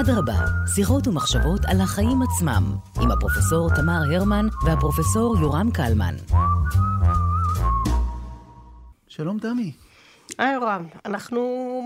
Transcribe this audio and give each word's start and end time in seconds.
אדרבה, 0.00 0.44
שיחות 0.74 1.06
ומחשבות 1.06 1.60
על 1.66 1.80
החיים 1.80 2.22
עצמם, 2.22 2.76
עם 3.02 3.10
הפרופסור 3.10 3.68
תמר 3.76 4.00
הרמן 4.14 4.46
והפרופסור 4.66 5.36
יורם 5.40 5.70
קלמן. 5.70 6.14
שלום 9.08 9.38
תמי. 9.38 9.72
היי 10.38 10.54
יורם, 10.54 10.86
אנחנו 11.04 11.40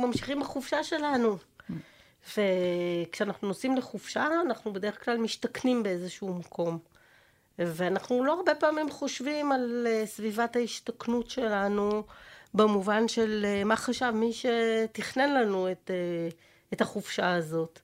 ממשיכים 0.06 0.40
בחופשה 0.40 0.84
שלנו. 0.84 1.36
וכשאנחנו 2.36 3.48
נוסעים 3.48 3.76
לחופשה, 3.76 4.26
אנחנו 4.46 4.72
בדרך 4.72 5.04
כלל 5.04 5.18
משתכנים 5.18 5.82
באיזשהו 5.82 6.34
מקום. 6.34 6.78
ואנחנו 7.58 8.24
לא 8.24 8.34
הרבה 8.34 8.54
פעמים 8.54 8.90
חושבים 8.90 9.52
על 9.52 9.86
אה, 9.90 10.06
סביבת 10.06 10.56
ההשתכנות 10.56 11.30
שלנו, 11.30 12.02
במובן 12.54 13.08
של 13.08 13.44
אה, 13.44 13.64
מה 13.64 13.76
חשב 13.76 14.10
מי 14.14 14.32
שתכנן 14.32 15.34
לנו 15.34 15.70
את, 15.70 15.90
אה, 15.90 16.28
את 16.72 16.80
החופשה 16.80 17.34
הזאת. 17.34 17.80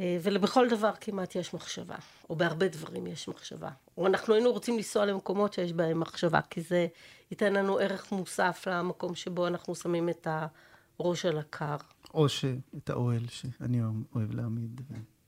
ובכל 0.00 0.68
דבר 0.68 0.90
כמעט 1.00 1.36
יש 1.36 1.54
מחשבה, 1.54 1.96
או 2.30 2.36
בהרבה 2.36 2.68
דברים 2.68 3.06
יש 3.06 3.28
מחשבה. 3.28 3.70
או 3.98 4.06
אנחנו 4.06 4.34
היינו 4.34 4.52
רוצים 4.52 4.76
לנסוע 4.76 5.06
למקומות 5.06 5.52
שיש 5.52 5.72
בהם 5.72 6.00
מחשבה, 6.00 6.40
כי 6.50 6.60
זה 6.60 6.86
ייתן 7.30 7.52
לנו 7.52 7.78
ערך 7.78 8.12
מוסף 8.12 8.64
למקום 8.66 9.14
שבו 9.14 9.46
אנחנו 9.46 9.74
שמים 9.74 10.08
את 10.08 10.28
הראש 10.98 11.24
על 11.26 11.38
הקר. 11.38 11.76
או 12.14 12.28
שאת 12.28 12.90
האוהל 12.90 13.26
שאני 13.28 13.82
אוהב 14.14 14.34
להעמיד 14.34 14.80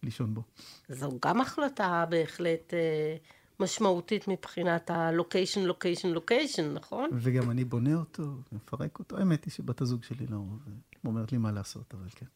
ולישון 0.02 0.34
בו. 0.34 0.42
זו 0.88 1.10
גם 1.22 1.40
החלטה 1.40 2.04
בהחלט 2.10 2.74
אה, 2.74 3.16
משמעותית 3.60 4.28
מבחינת 4.28 4.90
הלוקיישן, 4.90 5.60
לוקיישן, 5.60 6.08
לוקיישן, 6.08 6.74
נכון? 6.74 7.10
וגם 7.12 7.50
אני 7.50 7.64
בונה 7.64 7.94
אותו, 7.94 8.22
מפרק 8.52 8.98
אותו. 8.98 9.18
האמת 9.18 9.44
היא 9.44 9.52
שבת 9.52 9.80
הזוג 9.80 10.04
שלי 10.04 10.26
לא 10.26 10.38
אומרת 11.04 11.32
לי 11.32 11.38
מה 11.38 11.52
לעשות, 11.52 11.94
אבל 11.94 12.08
כן. 12.10 12.26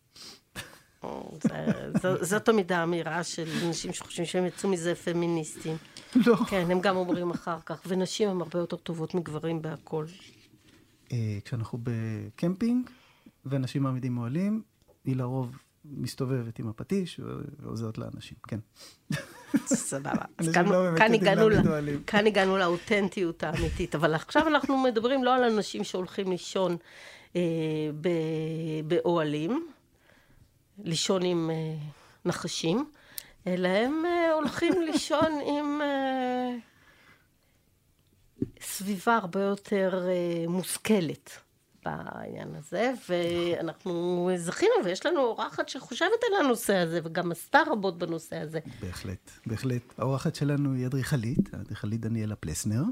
זאת 2.20 2.44
תמיד 2.44 2.72
האמירה 2.72 3.24
של 3.24 3.48
אנשים 3.66 3.92
שחושבים 3.92 4.26
שהם 4.26 4.46
יצאו 4.46 4.68
מזה 4.68 4.94
פמיניסטים. 4.94 5.76
לא. 6.26 6.36
כן, 6.36 6.66
הם 6.70 6.80
גם 6.80 6.96
אומרים 6.96 7.30
אחר 7.30 7.58
כך, 7.66 7.80
ונשים 7.86 8.28
הן 8.28 8.40
הרבה 8.40 8.58
יותר 8.58 8.76
טובות 8.76 9.14
מגברים 9.14 9.62
בהכל. 9.62 10.04
אה, 11.12 11.38
כשאנחנו 11.44 11.78
בקמפינג, 11.82 12.90
ואנשים 13.44 13.82
מעמידים 13.82 14.18
אוהלים, 14.18 14.62
היא 15.04 15.16
לרוב 15.16 15.56
מסתובבת 15.84 16.58
עם 16.58 16.68
הפטיש 16.68 17.20
ועוזרת 17.58 17.98
לאנשים, 17.98 18.36
כן. 18.48 18.58
סבבה. 19.66 20.24
אז 20.38 20.48
כאן, 20.48 20.66
לא 20.66 20.96
כאן, 20.96 21.14
הגענו 21.14 21.46
כאן 22.06 22.26
הגענו 22.26 22.58
לאותנטיות 22.58 23.42
האמיתית, 23.42 23.94
אבל 23.94 24.14
עכשיו 24.14 24.48
אנחנו 24.48 24.78
מדברים 24.78 25.24
לא 25.24 25.34
על 25.34 25.44
אנשים 25.44 25.84
שהולכים 25.84 26.30
לישון 26.30 26.76
אה, 27.36 27.40
באוהלים, 28.86 29.66
לישון 30.84 31.22
עם 31.22 31.50
אה, 31.50 31.76
נחשים, 32.24 32.90
אלא 33.46 33.68
הם 33.68 34.02
אה, 34.06 34.32
הולכים 34.32 34.72
לישון 34.92 35.40
עם 35.46 35.80
אה, 35.82 36.56
סביבה 38.60 39.16
הרבה 39.16 39.40
יותר 39.40 40.06
מושכלת. 40.48 41.30
בעניין 41.84 42.54
הזה, 42.54 42.92
ואנחנו 43.08 44.30
זכינו, 44.36 44.72
ויש 44.84 45.06
לנו 45.06 45.20
אורחת 45.20 45.68
שחושבת 45.68 46.20
על 46.28 46.44
הנושא 46.44 46.76
הזה, 46.76 47.00
וגם 47.04 47.32
עשתה 47.32 47.62
רבות 47.70 47.98
בנושא 47.98 48.36
הזה. 48.36 48.58
בהחלט, 48.80 49.30
בהחלט. 49.46 49.82
האורחת 49.98 50.34
שלנו 50.34 50.74
היא 50.74 50.86
אדריכלית, 50.86 51.54
האדריכלית 51.54 52.00
דניאלה 52.00 52.36
פלסנר. 52.36 52.82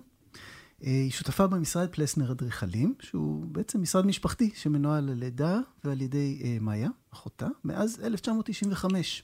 אה, 0.84 0.90
היא 0.90 1.10
שותפה 1.10 1.46
במשרד 1.46 1.88
פלסנר 1.88 2.32
אדריכלים, 2.32 2.94
שהוא 3.00 3.46
בעצם 3.46 3.82
משרד 3.82 4.06
משפחתי 4.06 4.50
שמנוהל 4.54 5.10
על 5.10 5.22
ידה 5.22 5.58
ועל 5.84 6.00
ידי 6.00 6.40
אה, 6.44 6.56
מאיה, 6.60 6.88
אחותה, 7.12 7.46
מאז 7.64 8.00
1995. 8.04 9.22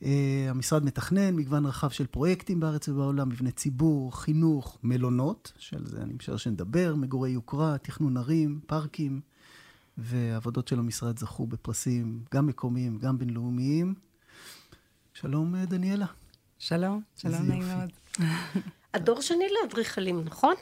Uh, 0.00 0.06
המשרד 0.50 0.84
מתכנן 0.84 1.36
מגוון 1.36 1.66
רחב 1.66 1.90
של 1.90 2.06
פרויקטים 2.06 2.60
בארץ 2.60 2.88
ובעולם, 2.88 3.28
מבני 3.28 3.52
ציבור, 3.52 4.20
חינוך, 4.20 4.78
מלונות, 4.82 5.52
שעל 5.58 5.86
זה 5.86 6.02
אני 6.02 6.12
משער 6.12 6.36
שנדבר, 6.36 6.94
מגורי 6.94 7.30
יוקרה, 7.30 7.78
תכנון 7.78 8.16
ערים, 8.16 8.60
פארקים, 8.66 9.20
ועבודות 9.98 10.68
של 10.68 10.78
המשרד 10.78 11.18
זכו 11.18 11.46
בפרסים 11.46 12.24
גם 12.34 12.46
מקומיים, 12.46 12.98
גם 12.98 13.18
בינלאומיים. 13.18 13.94
שלום, 15.14 15.56
דניאלה. 15.56 16.06
שלום, 16.58 17.02
שלום 17.16 17.42
נעים 17.42 17.64
מאוד. 17.66 17.90
הדור 18.94 19.22
שני 19.22 19.44
לאדריכלים, 19.62 20.24
נכון? 20.24 20.54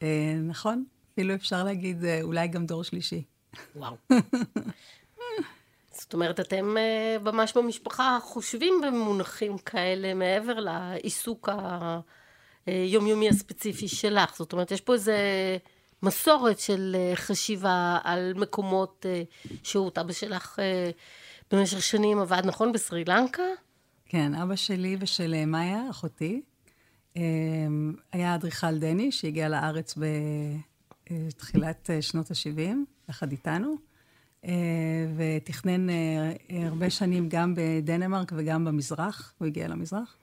Uh, 0.00 0.04
נכון, 0.42 0.84
אפילו 1.12 1.34
אפשר 1.34 1.64
להגיד 1.64 2.04
אולי 2.22 2.48
גם 2.48 2.66
דור 2.66 2.84
שלישי. 2.84 3.22
וואו. 3.76 3.96
זאת 5.92 6.14
אומרת, 6.14 6.40
אתם 6.40 6.76
אה, 6.76 7.16
ממש 7.32 7.56
במשפחה 7.56 8.18
חושבים 8.22 8.74
במונחים 8.86 9.58
כאלה 9.58 10.14
מעבר 10.14 10.60
לעיסוק 10.60 11.48
היומיומי 12.66 13.28
הספציפי 13.28 13.88
שלך. 13.88 14.36
זאת 14.36 14.52
אומרת, 14.52 14.70
יש 14.70 14.80
פה 14.80 14.94
איזה 14.94 15.16
מסורת 16.02 16.58
של 16.58 16.96
אה, 16.98 17.16
חשיבה 17.16 17.98
על 18.04 18.32
מקומות 18.36 19.06
אה, 19.08 19.22
שהות. 19.62 19.98
אבא 19.98 20.12
שלך 20.12 20.58
במשך 21.50 21.82
שנים 21.82 22.18
עבד, 22.18 22.42
נכון, 22.44 22.72
בסרי 22.72 23.04
לנקה? 23.04 23.42
כן, 24.06 24.34
אבא 24.34 24.56
שלי 24.56 24.96
ושל 25.00 25.44
מאיה, 25.46 25.90
אחותי, 25.90 26.42
היה 28.12 28.34
אדריכל 28.34 28.78
דני 28.78 29.12
שהגיע 29.12 29.48
לארץ 29.48 29.94
בתחילת 31.10 31.90
שנות 32.00 32.30
ה-70, 32.30 32.76
יחד 33.08 33.30
איתנו. 33.30 33.76
אה, 34.44 35.06
ותכנן 35.16 35.90
אה, 35.90 36.32
הרבה 36.50 36.90
שנים 36.90 37.28
גם 37.28 37.54
בדנמרק 37.56 38.32
וגם 38.36 38.64
במזרח, 38.64 39.34
הוא 39.38 39.46
הגיע 39.46 39.68
למזרח. 39.68 40.16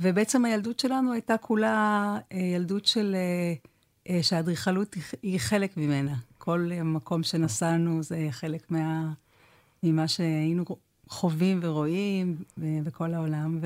ובעצם 0.00 0.44
הילדות 0.44 0.80
שלנו 0.80 1.12
הייתה 1.12 1.36
כולה 1.36 2.18
אה, 2.32 2.38
ילדות 2.38 2.86
של, 2.86 3.16
שהאדריכלות 4.22 4.96
היא 5.22 5.40
חלק 5.40 5.76
ממנה. 5.76 6.14
כל 6.38 6.70
מקום 6.84 7.22
שנסענו 7.22 8.02
זה 8.02 8.28
חלק 8.30 8.70
מה, 8.70 9.12
ממה 9.82 10.08
שהיינו 10.08 10.64
חווים 11.08 11.60
ורואים 11.62 12.36
בכל 12.58 13.14
העולם, 13.14 13.60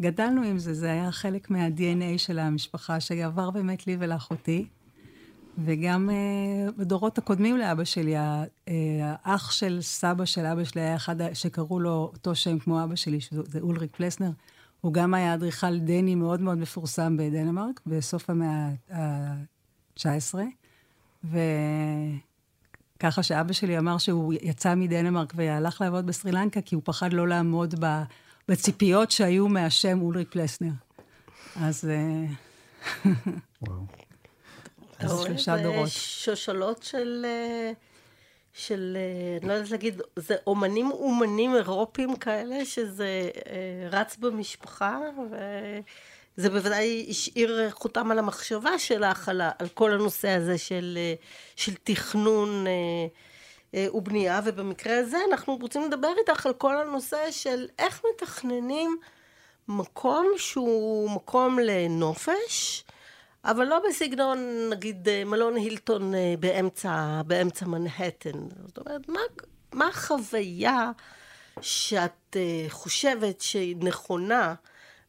וגדלנו 0.00 0.42
עם 0.42 0.58
זה, 0.58 0.74
זה 0.74 0.90
היה 0.90 1.12
חלק 1.12 1.50
מה-DNA 1.50 2.18
של 2.18 2.38
המשפחה, 2.38 3.00
שעבר 3.00 3.50
באמת 3.50 3.86
לי 3.86 3.96
ולאחותי. 3.98 4.66
וגם 5.64 6.10
uh, 6.10 6.72
בדורות 6.78 7.18
הקודמים 7.18 7.56
לאבא 7.56 7.84
שלי, 7.84 8.16
uh, 8.16 8.20
האח 9.24 9.50
של 9.50 9.78
סבא 9.80 10.24
של 10.24 10.46
אבא 10.46 10.64
שלי 10.64 10.80
היה 10.80 10.96
אחד 10.96 11.34
שקראו 11.34 11.80
לו 11.80 12.10
אותו 12.14 12.34
שם 12.34 12.58
כמו 12.58 12.84
אבא 12.84 12.96
שלי, 12.96 13.20
שזה 13.20 13.60
אולריק 13.60 13.96
פלסנר. 13.96 14.30
הוא 14.80 14.92
גם 14.92 15.14
היה 15.14 15.34
אדריכל 15.34 15.78
דני 15.78 16.14
מאוד 16.14 16.40
מאוד 16.40 16.58
מפורסם 16.58 17.16
בדנמרק, 17.16 17.80
בסוף 17.86 18.30
המאה 18.30 18.70
ה-19. 18.90 20.34
וככה 22.98 23.22
שאבא 23.22 23.52
שלי 23.52 23.78
אמר 23.78 23.98
שהוא 23.98 24.34
יצא 24.42 24.74
מדנמרק 24.74 25.32
והלך 25.36 25.80
לעבוד 25.80 26.06
בסרי 26.06 26.32
לנקה, 26.32 26.60
כי 26.60 26.74
הוא 26.74 26.82
פחד 26.84 27.12
לא 27.12 27.28
לעמוד 27.28 27.84
בציפיות 28.48 29.10
שהיו 29.10 29.48
מהשם 29.48 30.00
אולריק 30.00 30.28
פלסנר. 30.30 30.72
אז... 31.56 31.90
אה, 31.90 33.10
וואו. 33.62 33.80
אז 34.98 35.20
שלושה 35.26 35.62
דורות. 35.62 35.88
שושלות 35.88 36.82
של... 36.82 37.26
אה, 37.28 37.72
של, 38.52 38.96
אה, 39.00 39.38
אני 39.40 39.48
לא 39.48 39.52
יודעת 39.52 39.70
להגיד, 39.70 40.02
זה 40.16 40.36
אומנים 40.46 40.90
אומנים 40.90 41.54
אירופים 41.54 42.16
כאלה, 42.16 42.64
שזה 42.64 43.30
אה, 43.46 43.88
רץ 43.90 44.16
במשפחה, 44.16 45.00
וזה 46.38 46.50
בוודאי 46.50 47.06
השאיר 47.10 47.70
חותם 47.70 48.10
על 48.10 48.18
המחשבה 48.18 48.78
שלך, 48.78 49.28
על, 49.28 49.40
על 49.58 49.68
כל 49.68 49.92
הנושא 49.92 50.28
הזה 50.28 50.58
של, 50.58 50.98
של 51.56 51.74
תכנון 51.84 52.66
ובנייה, 53.76 54.40
ובמקרה 54.44 54.98
הזה 54.98 55.16
אנחנו 55.30 55.56
רוצים 55.56 55.82
לדבר 55.82 56.12
איתך 56.18 56.46
על 56.46 56.52
כל 56.52 56.76
הנושא 56.76 57.30
של 57.30 57.66
איך 57.78 58.02
מתכננים 58.14 58.98
מקום 59.68 60.26
שהוא 60.36 61.10
מקום 61.10 61.58
לנופש, 61.58 62.84
אבל 63.44 63.64
לא 63.64 63.82
בסגנון, 63.88 64.38
נגיד, 64.70 65.08
אה, 65.08 65.24
מלון 65.24 65.56
הילטון 65.56 66.14
אה, 66.14 66.34
באמצע, 66.40 67.22
באמצע 67.26 67.66
מנהטן. 67.66 68.48
זאת 68.66 68.78
אומרת, 68.78 69.08
מה, 69.08 69.20
מה 69.72 69.88
החוויה 69.88 70.90
שאת 71.60 72.36
אה, 72.36 72.66
חושבת 72.68 73.40
שהיא 73.40 73.76
נכונה 73.80 74.54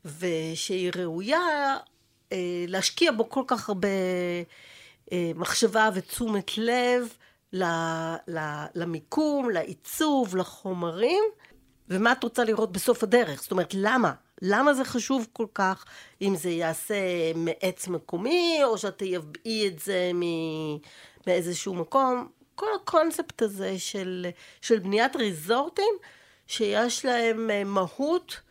ושהיא 0.05 0.91
ראויה 0.95 1.77
להשקיע 2.67 3.11
בו 3.11 3.29
כל 3.29 3.43
כך 3.47 3.69
הרבה 3.69 3.87
מחשבה 5.35 5.89
ותשומת 5.93 6.57
לב 6.57 7.13
למיקום, 8.75 9.49
לעיצוב, 9.49 10.35
לחומרים, 10.35 11.23
ומה 11.89 12.11
את 12.11 12.23
רוצה 12.23 12.43
לראות 12.43 12.71
בסוף 12.71 13.03
הדרך? 13.03 13.41
זאת 13.41 13.51
אומרת, 13.51 13.73
למה? 13.73 14.13
למה 14.41 14.73
זה 14.73 14.85
חשוב 14.85 15.27
כל 15.33 15.45
כך, 15.53 15.85
אם 16.21 16.35
זה 16.35 16.49
ייעשה 16.49 16.95
מעץ 17.35 17.87
מקומי, 17.87 18.59
או 18.63 18.77
שאת 18.77 18.97
תייבאי 18.97 19.67
את 19.67 19.79
זה 19.79 20.11
מאיזשהו 21.27 21.75
מקום. 21.75 22.27
כל 22.55 22.67
הקונספט 22.75 23.41
הזה 23.41 23.79
של, 23.79 24.27
של 24.61 24.79
בניית 24.79 25.15
ריזורטים, 25.15 25.93
שיש 26.47 27.05
להם 27.05 27.49
אה, 27.49 27.63
מהות 27.63 28.31
אה, 28.31 28.48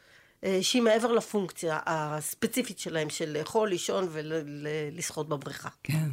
שהיא 0.60 0.82
מעבר 0.82 1.12
לפונקציה 1.12 1.78
הספציפית 1.86 2.78
שלהם 2.78 3.10
של 3.10 3.38
לאכול, 3.38 3.68
לישון 3.68 4.08
ולשחות 4.10 5.28
בבריכה. 5.28 5.68
כן. 5.82 6.08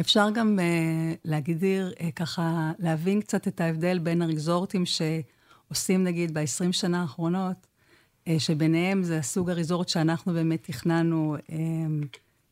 אפשר 0.00 0.30
גם 0.34 0.58
uh, 0.58 1.16
להגדיר, 1.24 1.92
uh, 1.98 2.02
ככה, 2.16 2.72
להבין 2.78 3.20
קצת 3.20 3.48
את 3.48 3.60
ההבדל 3.60 3.98
בין 3.98 4.22
הריזורטים 4.22 4.84
שעושים, 4.86 6.04
נגיד, 6.04 6.34
ב-20 6.34 6.72
שנה 6.72 7.00
האחרונות, 7.00 7.66
uh, 8.24 8.30
שביניהם 8.38 9.02
זה 9.02 9.18
הסוג 9.18 9.50
הריזורט 9.50 9.88
שאנחנו 9.88 10.32
באמת 10.32 10.62
תכננו 10.62 11.36
uh, 11.36 11.50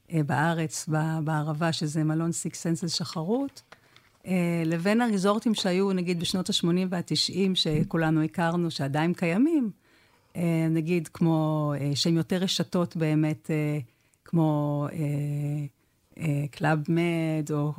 uh, 0.08 0.12
בארץ, 0.26 0.88
בערבה, 1.24 1.72
שזה 1.72 2.04
מלון 2.04 2.32
סיקס 2.32 2.62
סנסס 2.62 2.94
שחרות, 2.94 3.62
לבין 4.64 5.00
הריזורטים 5.00 5.55
שהיו, 5.55 5.93
נגיד, 5.93 6.20
בשנות 6.20 6.50
ה-80 6.50 6.87
וה-90, 6.90 7.55
שכולנו 7.55 8.23
הכרנו, 8.23 8.70
שעדיין 8.70 9.14
קיימים, 9.14 9.70
uh, 10.32 10.38
נגיד, 10.70 11.08
כמו, 11.08 11.73
uh, 11.76 11.96
שהם 11.96 12.17
יותר 12.17 12.37
רשתות 12.37 12.96
באמת, 12.96 13.50
כמו... 14.25 14.87
קלאב 16.50 16.78
מד, 16.88 17.52
או, 17.52 17.73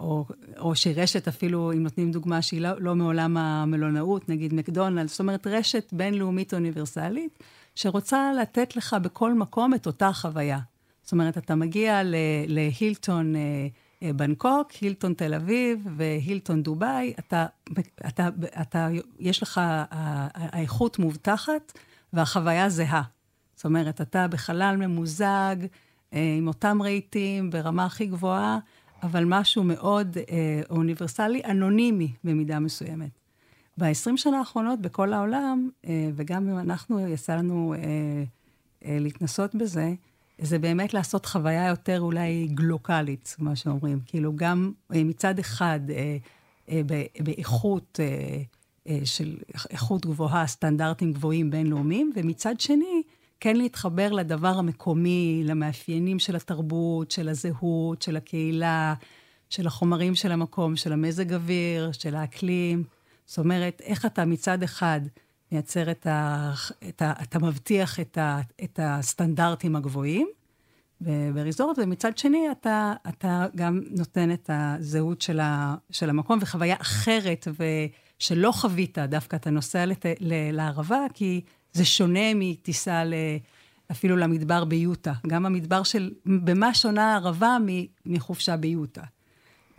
או, 0.00 0.24
או 0.58 0.74
שרשת 0.74 1.28
אפילו, 1.28 1.72
אם 1.72 1.82
נותנים 1.82 2.10
דוגמה 2.10 2.42
שהיא 2.42 2.60
לא, 2.60 2.70
לא 2.78 2.94
מעולם 2.94 3.36
המלונאות, 3.36 4.28
נגיד 4.28 4.54
מקדונלד, 4.54 5.08
זאת 5.08 5.20
אומרת 5.20 5.46
רשת 5.46 5.92
בינלאומית 5.92 6.54
אוניברסלית, 6.54 7.38
שרוצה 7.74 8.32
לתת 8.40 8.76
לך 8.76 8.96
בכל 9.02 9.34
מקום 9.34 9.74
את 9.74 9.86
אותה 9.86 10.12
חוויה. 10.12 10.58
זאת 11.02 11.12
אומרת, 11.12 11.38
אתה 11.38 11.54
מגיע 11.54 12.02
להילטון 12.46 13.36
אה, 13.36 13.40
אה, 13.40 13.66
בנקוק, 14.04 14.70
הילטון 14.80 15.14
תל 15.14 15.34
אביב 15.34 15.86
והילטון 15.96 16.62
דובאי, 16.62 17.14
אתה, 17.18 17.46
אתה, 18.08 18.28
אתה, 18.60 18.88
יש 19.18 19.42
לך, 19.42 19.60
האיכות 20.34 20.98
מובטחת 20.98 21.72
והחוויה 22.12 22.68
זהה. 22.68 23.02
זאת 23.56 23.64
אומרת, 23.64 24.00
אתה 24.00 24.28
בחלל 24.28 24.76
ממוזג, 24.78 25.56
אה, 26.12 26.34
עם 26.38 26.48
אותם 26.48 26.78
רהיטים, 26.82 27.50
ברמה 27.50 27.84
הכי 27.84 28.06
גבוהה, 28.06 28.58
אבל 29.02 29.24
משהו 29.24 29.64
מאוד 29.64 30.16
אה, 30.18 30.60
אוניברסלי, 30.70 31.42
אנונימי 31.44 32.12
במידה 32.24 32.58
מסוימת. 32.58 33.10
ב-20 33.78 34.16
שנה 34.16 34.38
האחרונות 34.38 34.80
בכל 34.80 35.12
העולם, 35.12 35.70
אה, 35.86 36.10
וגם 36.14 36.48
אם 36.48 36.58
אנחנו, 36.58 37.08
יצא 37.08 37.36
לנו 37.36 37.74
אה, 37.74 37.78
אה, 38.84 38.98
להתנסות 39.00 39.54
בזה, 39.54 39.94
זה 40.38 40.58
באמת 40.58 40.94
לעשות 40.94 41.26
חוויה 41.26 41.66
יותר 41.66 42.00
אולי 42.00 42.48
גלוקלית, 42.54 43.34
כמו 43.36 43.56
שאומרים. 43.56 44.00
כאילו, 44.06 44.36
גם 44.36 44.72
אה, 44.94 45.04
מצד 45.04 45.38
אחד, 45.38 45.80
אה, 45.90 46.16
אה, 46.70 46.80
באיכות 47.20 48.00
אה, 48.02 48.42
אה, 48.88 48.98
של 49.04 49.36
איכות 49.70 50.06
גבוהה, 50.06 50.46
סטנדרטים 50.46 51.12
גבוהים 51.12 51.50
בינלאומיים, 51.50 52.12
ומצד 52.16 52.60
שני, 52.60 53.02
כן 53.40 53.56
להתחבר 53.56 54.12
לדבר 54.12 54.58
המקומי, 54.58 55.42
למאפיינים 55.44 56.18
של 56.18 56.36
התרבות, 56.36 57.10
של 57.10 57.28
הזהות, 57.28 58.02
של 58.02 58.16
הקהילה, 58.16 58.94
של 59.50 59.66
החומרים 59.66 60.14
של 60.14 60.32
המקום, 60.32 60.76
של 60.76 60.92
המזג 60.92 61.32
אוויר, 61.32 61.92
של 61.92 62.14
האקלים. 62.14 62.84
זאת 63.26 63.38
אומרת, 63.38 63.82
איך 63.84 64.06
אתה 64.06 64.24
מצד 64.24 64.62
אחד 64.62 65.00
מייצר 65.52 65.90
את 65.90 66.06
ה... 66.06 66.52
את 66.88 67.02
ה 67.02 67.12
אתה 67.22 67.38
מבטיח 67.38 68.00
את, 68.00 68.18
ה, 68.18 68.40
את 68.64 68.80
הסטנדרטים 68.82 69.76
הגבוהים 69.76 70.28
בריזורט, 71.34 71.78
ומצד 71.78 72.18
שני 72.18 72.50
אתה, 72.50 72.92
אתה 73.08 73.46
גם 73.56 73.80
נותן 73.90 74.32
את 74.32 74.50
הזהות 74.52 75.22
של, 75.22 75.40
ה, 75.40 75.74
של 75.90 76.10
המקום 76.10 76.38
וחוויה 76.42 76.76
אחרת, 76.80 77.48
ושלא 78.18 78.52
חווית, 78.52 78.98
דווקא 78.98 79.36
אתה 79.36 79.50
נוסע 79.50 79.86
לת, 79.86 80.06
ל, 80.20 80.56
לערבה, 80.56 81.00
כי 81.14 81.40
זה 81.72 81.84
שונה 81.84 82.34
מטיסה 82.34 83.04
ל... 83.04 83.14
אפילו 83.90 84.16
למדבר 84.16 84.64
ביוטה. 84.64 85.12
גם 85.26 85.46
המדבר 85.46 85.82
של... 85.82 86.12
במה 86.26 86.74
שונה 86.74 87.12
הערבה 87.12 87.56
מחופשה 88.06 88.56
ביוטה? 88.56 89.02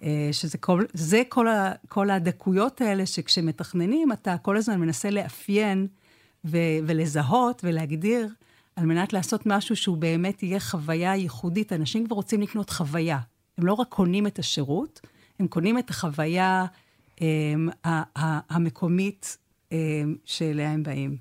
אה, 0.04 0.30
שזה 0.32 0.58
כל, 0.58 0.84
זה 0.94 1.22
כל, 1.30 1.48
ה, 1.48 1.72
כל 1.88 2.10
הדקויות 2.10 2.82
האלה 2.82 3.06
שכשמתכננים, 3.06 4.12
אתה 4.12 4.38
כל 4.38 4.58
הזמן 4.58 4.80
מנסה 4.80 5.10
לאפיין 5.10 5.88
ו, 6.46 6.58
ולזהות 6.88 7.62
ולהגדיר, 7.64 8.28
על 8.76 8.86
מנת 8.86 9.14
לעשות 9.14 9.46
משהו 9.46 9.76
שהוא 9.76 9.98
באמת 9.98 10.44
יהיה 10.44 10.60
חוויה 10.60 11.16
ייחודית. 11.16 11.74
אנשים 11.74 12.06
כבר 12.06 12.16
רוצים 12.16 12.42
לקנות 12.42 12.70
חוויה. 12.70 13.20
הם 13.58 13.66
לא 13.66 13.74
רק 13.74 13.88
קונים 13.90 14.28
את 14.28 14.40
השירות, 14.40 15.02
הם 15.40 15.48
קונים 15.48 15.80
את 15.80 15.90
החוויה 15.90 16.66
הם, 17.22 17.70
אה, 17.86 18.04
המקומית 18.50 19.38
הם, 19.72 20.16
שאליה 20.26 20.72
הם 20.72 20.84
באים. 20.84 21.18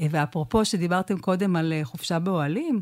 אה, 0.00 0.06
ואפרופו 0.10 0.64
שדיברתם 0.64 1.18
קודם 1.18 1.56
על 1.56 1.72
אה, 1.72 1.84
חופשה 1.84 2.18
באוהלים, 2.18 2.80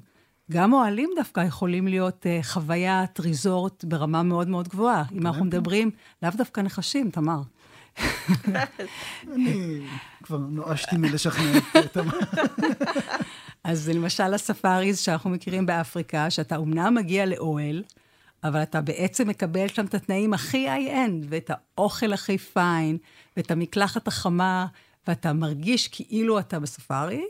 גם 0.51 0.73
אוהלים 0.73 1.11
דווקא 1.17 1.41
יכולים 1.41 1.89
להיות 1.89 2.27
uh, 2.27 2.47
חוויית 2.47 3.21
ריזורט 3.21 3.85
ברמה 3.85 4.23
מאוד 4.23 4.49
מאוד 4.49 4.69
גבוהה. 4.69 5.05
אם 5.13 5.27
אנחנו 5.27 5.45
מדברים, 5.45 5.91
לאו 6.23 6.31
דווקא 6.37 6.61
נחשים, 6.61 7.11
תמר. 7.11 7.41
אני 9.33 9.81
כבר 10.23 10.39
נואשתי 10.39 10.97
מלשכנע 10.97 11.59
את 11.79 11.93
תמר. 11.93 12.19
אז 13.65 13.89
למשל 13.89 14.35
הספאריז 14.35 14.99
שאנחנו 14.99 15.31
מכירים 15.31 15.67
באפריקה, 15.67 16.31
שאתה 16.31 16.57
אומנם 16.57 16.95
מגיע 16.95 17.27
לאוהל, 17.27 17.83
אבל 18.45 18.63
אתה 18.63 18.81
בעצם 18.81 19.29
מקבל 19.29 19.69
שם 19.69 19.85
את 19.85 19.95
התנאים 19.95 20.35
הכי 20.35 20.71
איי-אנד, 20.71 21.27
ואת 21.29 21.51
האוכל 21.51 22.13
הכי 22.13 22.39
פיין, 22.39 22.99
ואת 23.37 23.51
המקלחת 23.51 24.09
החמה, 24.09 24.67
ואתה 25.09 25.33
מרגיש 25.33 25.89
כאילו 25.89 26.39
אתה 26.39 26.61
בספארי, 26.61 27.25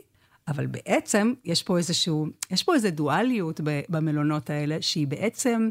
אבל 0.47 0.65
בעצם 0.65 1.33
יש 1.45 1.63
פה 1.63 1.77
איזשהו, 1.77 2.27
יש 2.51 2.63
פה 2.63 2.73
איזו 2.73 2.89
דואליות 2.91 3.61
במלונות 3.89 4.49
האלה, 4.49 4.77
שהיא 4.81 5.07
בעצם, 5.07 5.69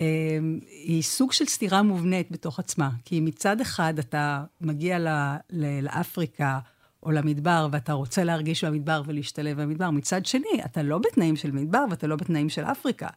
אה, 0.00 0.38
היא 0.84 1.02
סוג 1.02 1.32
של 1.32 1.44
סתירה 1.44 1.82
מובנית 1.82 2.30
בתוך 2.30 2.58
עצמה. 2.58 2.90
כי 3.04 3.20
מצד 3.20 3.60
אחד 3.60 3.98
אתה 3.98 4.44
מגיע 4.60 4.98
ל, 4.98 5.08
ל, 5.50 5.80
לאפריקה, 5.84 6.58
או 7.02 7.10
למדבר, 7.10 7.68
ואתה 7.72 7.92
רוצה 7.92 8.24
להרגיש 8.24 8.64
במדבר 8.64 9.02
ולהשתלב 9.06 9.62
במדבר. 9.62 9.90
מצד 9.90 10.26
שני, 10.26 10.62
אתה 10.64 10.82
לא 10.82 10.98
בתנאים 10.98 11.36
של 11.36 11.50
מדבר 11.50 11.84
ואתה 11.90 12.06
לא 12.06 12.16
בתנאים 12.16 12.48
של 12.48 12.64
אפריקה. 12.64 13.08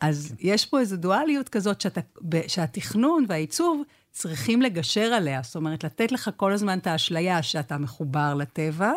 אז 0.00 0.34
יש 0.38 0.66
פה 0.66 0.80
איזו 0.80 0.96
דואליות 0.96 1.48
כזאת 1.48 1.80
שאתה, 1.80 2.00
שהתכנון 2.46 3.24
והעיצוב 3.28 3.82
צריכים 4.10 4.62
לגשר 4.62 5.00
עליה. 5.00 5.40
זאת 5.42 5.56
אומרת, 5.56 5.84
לתת 5.84 6.12
לך 6.12 6.30
כל 6.36 6.52
הזמן 6.52 6.78
את 6.78 6.86
האשליה 6.86 7.42
שאתה 7.42 7.78
מחובר 7.78 8.34
לטבע, 8.34 8.92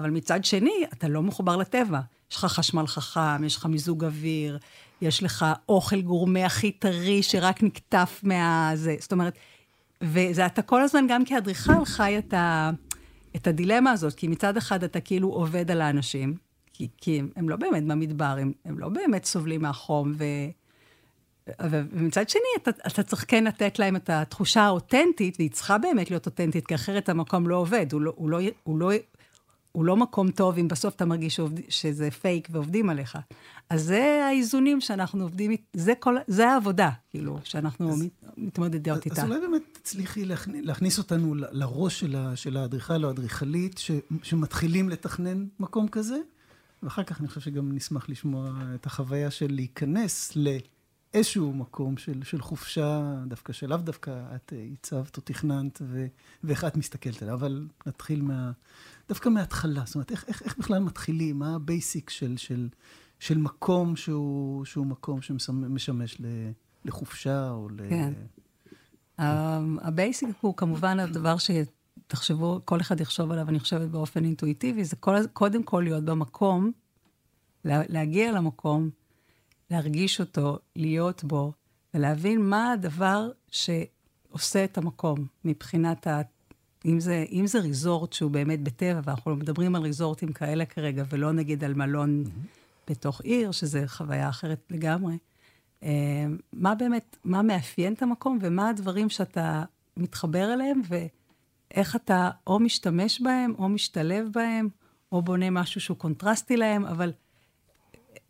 אבל 0.00 0.10
מצד 0.10 0.44
שני, 0.44 0.84
אתה 0.92 1.08
לא 1.08 1.22
מחובר 1.22 1.56
לטבע. 1.56 2.00
יש 2.30 2.36
לך 2.36 2.44
חשמל 2.44 2.86
חכם, 2.86 3.44
יש 3.44 3.56
לך 3.56 3.66
מיזוג 3.66 4.04
אוויר, 4.04 4.58
יש 5.00 5.22
לך 5.22 5.46
אוכל 5.68 6.00
גורמה 6.00 6.46
הכי 6.46 6.72
טרי 6.72 7.22
שרק 7.22 7.62
נקטף 7.62 8.20
מה... 8.22 8.70
זה, 8.74 8.96
זאת 9.00 9.12
אומרת, 9.12 9.34
וזה 10.02 10.46
אתה 10.46 10.62
כל 10.62 10.82
הזמן, 10.82 11.06
גם 11.08 11.24
כאדריכל, 11.24 11.84
חי 11.84 12.18
את, 12.18 12.34
ה, 12.34 12.70
את 13.36 13.46
הדילמה 13.46 13.90
הזאת, 13.90 14.14
כי 14.14 14.28
מצד 14.28 14.56
אחד 14.56 14.84
אתה 14.84 15.00
כאילו 15.00 15.28
עובד 15.28 15.70
על 15.70 15.80
האנשים, 15.80 16.34
כי, 16.72 16.88
כי 16.96 17.18
הם, 17.18 17.28
הם 17.36 17.48
לא 17.48 17.56
באמת 17.56 17.86
במדבר, 17.86 18.36
הם, 18.40 18.52
הם 18.64 18.78
לא 18.78 18.88
באמת 18.88 19.24
סובלים 19.24 19.62
מהחום, 19.62 20.12
ו... 20.18 20.24
ומצד 21.70 22.28
שני, 22.28 22.42
אתה, 22.62 22.70
אתה 22.86 23.02
צריך 23.02 23.24
כן 23.28 23.44
לתת 23.44 23.78
להם 23.78 23.96
את 23.96 24.10
התחושה 24.10 24.62
האותנטית, 24.62 25.34
והיא 25.38 25.50
צריכה 25.50 25.78
באמת 25.78 26.10
להיות 26.10 26.26
אותנטית, 26.26 26.66
כי 26.66 26.74
אחרת 26.74 27.08
המקום 27.08 27.48
לא 27.48 27.56
עובד, 27.56 27.92
הוא 27.92 28.00
לא, 28.00 28.12
הוא 28.16 28.30
לא, 28.30 28.38
הוא 28.62 28.78
לא, 28.78 28.90
הוא 29.72 29.84
לא 29.84 29.96
מקום 29.96 30.30
טוב 30.30 30.58
אם 30.58 30.68
בסוף 30.68 30.94
אתה 30.94 31.04
מרגיש 31.04 31.36
שעובד, 31.36 31.62
שזה 31.68 32.10
פייק 32.10 32.48
ועובדים 32.50 32.90
עליך. 32.90 33.18
אז 33.70 33.82
זה 33.82 34.24
האיזונים 34.28 34.80
שאנחנו 34.80 35.22
עובדים, 35.22 35.56
זה, 35.72 35.92
כל, 36.00 36.16
זה 36.26 36.48
העבודה, 36.48 36.90
כאילו, 37.10 37.38
שאנחנו 37.44 37.92
אז, 37.92 38.04
מתמודדות 38.36 39.04
איתה. 39.04 39.22
אז 39.22 39.28
אולי 39.28 39.40
באמת 39.40 39.62
תצליחי 39.72 40.24
להכניס, 40.24 40.64
להכניס 40.64 40.98
אותנו 40.98 41.34
לראש 41.34 42.04
של 42.34 42.56
האדריכל 42.56 43.04
או 43.04 43.08
האדריכלית, 43.08 43.80
שמתחילים 44.22 44.88
לתכנן 44.88 45.46
מקום 45.60 45.88
כזה, 45.88 46.18
ואחר 46.82 47.02
כך 47.02 47.20
אני 47.20 47.28
חושב 47.28 47.40
שגם 47.40 47.72
נשמח 47.72 48.08
לשמוע 48.08 48.50
את 48.74 48.86
החוויה 48.86 49.30
של 49.30 49.46
להיכנס 49.50 50.32
ל... 50.36 50.48
איזשהו 51.14 51.52
מקום 51.52 51.96
של, 51.96 52.22
של 52.22 52.40
חופשה, 52.40 53.14
דווקא 53.26 53.52
שלאו 53.52 53.76
דווקא 53.76 54.22
את 54.34 54.52
עיצבת 54.72 55.16
או 55.16 55.22
תכננת, 55.22 55.82
ו, 55.82 56.06
ואיך 56.44 56.64
את 56.64 56.76
מסתכלת 56.76 57.22
עליה, 57.22 57.34
אבל 57.34 57.66
נתחיל 57.86 58.22
מה, 58.22 58.50
דווקא 59.10 59.28
מההתחלה, 59.28 59.82
זאת 59.86 59.94
אומרת, 59.94 60.10
איך, 60.10 60.24
איך, 60.28 60.42
איך 60.42 60.58
בכלל 60.58 60.78
מתחילים, 60.78 61.38
מה 61.38 61.54
ה 61.54 61.63
basic 61.63 62.10
של, 62.10 62.36
של, 62.36 62.68
של 63.18 63.38
מקום 63.38 63.96
שהוא, 63.96 64.64
שהוא 64.64 64.86
מקום 64.86 65.22
שמשמש 65.22 66.20
לחופשה 66.84 67.50
או 67.50 67.68
ל... 67.68 67.90
כן. 67.90 68.12
ה 69.82 69.90
basic 69.90 70.28
הוא 70.40 70.56
כמובן 70.56 71.00
הדבר 71.00 71.36
שתחשבו, 71.38 72.60
כל 72.64 72.80
אחד 72.80 73.00
יחשוב 73.00 73.30
עליו, 73.30 73.48
אני 73.48 73.60
חושבת 73.60 73.88
באופן 73.88 74.24
אינטואיטיבי, 74.24 74.84
זה 74.84 74.96
כל, 74.96 75.16
קודם 75.32 75.62
כל 75.62 75.80
להיות 75.84 76.04
במקום, 76.04 76.72
להגיע 77.64 78.32
למקום, 78.32 78.90
להרגיש 79.70 80.20
אותו, 80.20 80.58
להיות 80.76 81.24
בו, 81.24 81.52
ולהבין 81.94 82.40
מה 82.40 82.72
הדבר 82.72 83.30
שעושה 83.50 84.64
את 84.64 84.78
המקום 84.78 85.26
מבחינת 85.44 86.06
אם 86.84 87.00
זה, 87.00 87.24
אם 87.32 87.46
זה 87.46 87.60
ריזורט 87.60 88.12
שהוא 88.12 88.30
באמת 88.30 88.62
בטבע, 88.62 89.00
ואנחנו 89.04 89.36
מדברים 89.36 89.74
על 89.74 89.82
ריזורטים 89.82 90.32
כאלה 90.32 90.64
כרגע, 90.64 91.04
ולא 91.10 91.32
נגיד 91.32 91.64
על 91.64 91.74
מלון 91.74 92.24
mm-hmm. 92.26 92.90
בתוך 92.90 93.20
עיר, 93.20 93.50
שזה 93.50 93.88
חוויה 93.88 94.28
אחרת 94.28 94.60
לגמרי, 94.70 95.18
אה, 95.82 96.26
מה 96.52 96.74
באמת, 96.74 97.16
מה 97.24 97.42
מאפיין 97.42 97.92
את 97.92 98.02
המקום, 98.02 98.38
ומה 98.40 98.68
הדברים 98.68 99.08
שאתה 99.08 99.64
מתחבר 99.96 100.52
אליהם, 100.52 100.80
ואיך 100.88 101.96
אתה 101.96 102.30
או 102.46 102.58
משתמש 102.58 103.20
בהם, 103.20 103.54
או 103.58 103.68
משתלב 103.68 104.28
בהם, 104.32 104.68
או 105.12 105.22
בונה 105.22 105.50
משהו 105.50 105.80
שהוא 105.80 105.96
קונטרסטי 105.96 106.56
להם, 106.56 106.84
אבל 106.84 107.12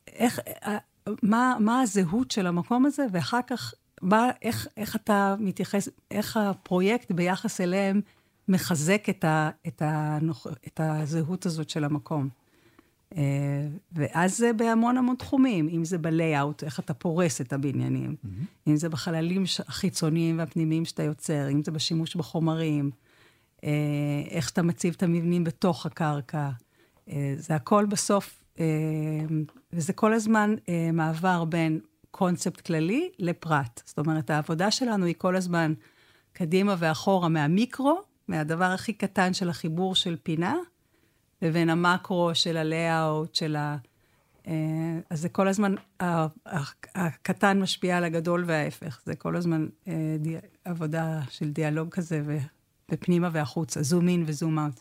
איך, 0.08 0.40
אה, 0.66 0.78
מה, 1.22 1.56
מה 1.60 1.80
הזהות 1.80 2.30
של 2.30 2.46
המקום 2.46 2.86
הזה, 2.86 3.06
ואחר 3.12 3.40
כך, 3.46 3.74
מה, 4.02 4.30
איך, 4.42 4.66
איך 4.76 4.96
אתה 4.96 5.34
מתייחס, 5.38 5.88
איך 6.10 6.36
הפרויקט 6.36 7.12
ביחס 7.12 7.60
אליהם 7.60 8.00
מחזק 8.48 9.08
את, 9.10 9.24
ה, 9.24 9.50
את, 9.66 9.82
הנוח, 9.84 10.46
את 10.66 10.80
הזהות 10.80 11.46
הזאת 11.46 11.70
של 11.70 11.84
המקום. 11.84 12.28
אה, 13.16 13.68
ואז 13.92 14.38
זה 14.38 14.52
בהמון 14.52 14.96
המון 14.96 15.16
תחומים, 15.16 15.68
אם 15.68 15.84
זה 15.84 15.98
בלייאאוט, 15.98 16.64
איך 16.64 16.80
אתה 16.80 16.94
פורס 16.94 17.40
את 17.40 17.52
הבניינים, 17.52 18.16
mm-hmm. 18.24 18.68
אם 18.68 18.76
זה 18.76 18.88
בחללים 18.88 19.44
החיצוניים 19.66 20.38
והפנימיים 20.38 20.84
שאתה 20.84 21.02
יוצר, 21.02 21.48
אם 21.50 21.62
זה 21.62 21.70
בשימוש 21.70 22.16
בחומרים, 22.16 22.90
אה, 23.64 23.70
איך 24.30 24.48
שאתה 24.48 24.62
מציב 24.62 24.94
את 24.96 25.02
המבנים 25.02 25.44
בתוך 25.44 25.86
הקרקע. 25.86 26.50
אה, 27.10 27.34
זה 27.36 27.54
הכל 27.54 27.86
בסוף, 27.86 28.36
וזה 29.72 29.92
כל 29.92 30.12
הזמן 30.12 30.54
מעבר 30.92 31.44
בין 31.44 31.80
קונספט 32.10 32.60
כללי 32.60 33.10
לפרט. 33.18 33.82
זאת 33.86 33.98
אומרת, 33.98 34.30
העבודה 34.30 34.70
שלנו 34.70 35.06
היא 35.06 35.14
כל 35.18 35.36
הזמן 35.36 35.74
קדימה 36.32 36.74
ואחורה 36.78 37.28
מהמיקרו 37.28 38.00
מהדבר 38.30 38.64
הכי 38.64 38.92
קטן 38.92 39.34
של 39.34 39.48
החיבור 39.48 39.94
של 39.94 40.16
פינה, 40.22 40.56
לבין 41.42 41.70
המקרו 41.70 42.30
של 42.34 42.56
הלייאאוט, 42.56 43.34
של 43.34 43.56
ה... 43.56 43.76
אה, 44.46 44.52
אז 45.10 45.20
זה 45.20 45.28
כל 45.28 45.48
הזמן, 45.48 45.74
הקטן 46.94 47.60
משפיע 47.60 47.96
על 47.96 48.04
הגדול 48.04 48.44
וההפך. 48.46 49.00
זה 49.04 49.16
כל 49.16 49.36
הזמן 49.36 49.66
אה, 49.88 50.16
עבודה 50.64 51.20
של 51.30 51.50
דיאלוג 51.50 51.88
כזה, 51.88 52.22
ופנימה 52.90 53.28
והחוצה, 53.32 53.82
זום 53.82 54.08
אין 54.08 54.24
וזום 54.26 54.58
אאוט. 54.58 54.80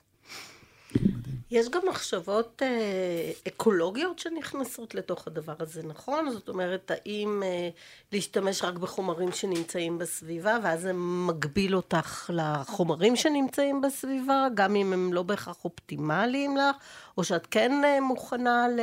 יש 1.51 1.69
גם 1.69 1.81
מחשבות 1.89 2.61
אה, 2.65 3.31
אקולוגיות 3.47 4.19
שנכנסות 4.19 4.95
לתוך 4.95 5.27
הדבר 5.27 5.55
הזה, 5.59 5.81
נכון? 5.83 6.29
זאת 6.29 6.49
אומרת, 6.49 6.91
האם 6.91 7.43
אה, 7.45 7.69
להשתמש 8.11 8.63
רק 8.63 8.73
בחומרים 8.73 9.31
שנמצאים 9.31 9.97
בסביבה, 9.97 10.57
ואז 10.63 10.81
זה 10.81 10.91
מגביל 10.93 11.75
אותך 11.75 12.29
לחומרים 12.33 13.15
שנמצאים 13.15 13.81
בסביבה, 13.81 14.47
גם 14.53 14.75
אם 14.75 14.93
הם 14.93 15.13
לא 15.13 15.23
בהכרח 15.23 15.65
אופטימליים 15.65 16.57
לך, 16.57 16.75
או 17.17 17.23
שאת 17.23 17.47
כן 17.51 17.71
אה, 17.83 18.01
מוכנה 18.01 18.67
ל... 18.67 18.79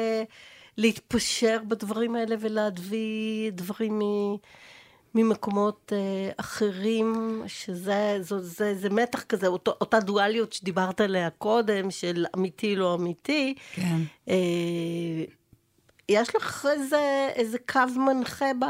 להתפשר 0.78 1.58
בדברים 1.68 2.14
האלה 2.14 2.36
ולהביא 2.40 3.52
דברים 3.52 3.98
מ... 3.98 4.02
ממקומות 5.16 5.92
אה, 5.96 6.30
אחרים, 6.37 7.42
שזה 7.46 8.18
זה, 8.20 8.38
זה, 8.40 8.75
זה 8.75 8.90
מתח 8.90 9.23
כזה, 9.23 9.46
אותו, 9.46 9.75
אותה 9.80 10.00
דואליות 10.00 10.52
שדיברת 10.52 11.00
עליה 11.00 11.30
קודם, 11.30 11.90
של 11.90 12.26
אמיתי 12.37 12.76
לא 12.76 12.94
אמיתי. 12.94 13.54
כן. 13.75 13.96
אה, 14.28 15.25
יש 16.08 16.37
לך 16.37 16.66
איזה, 16.73 17.28
איזה 17.35 17.58
קו 17.68 17.80
מנחה 17.96 18.46
ב, 18.61 18.64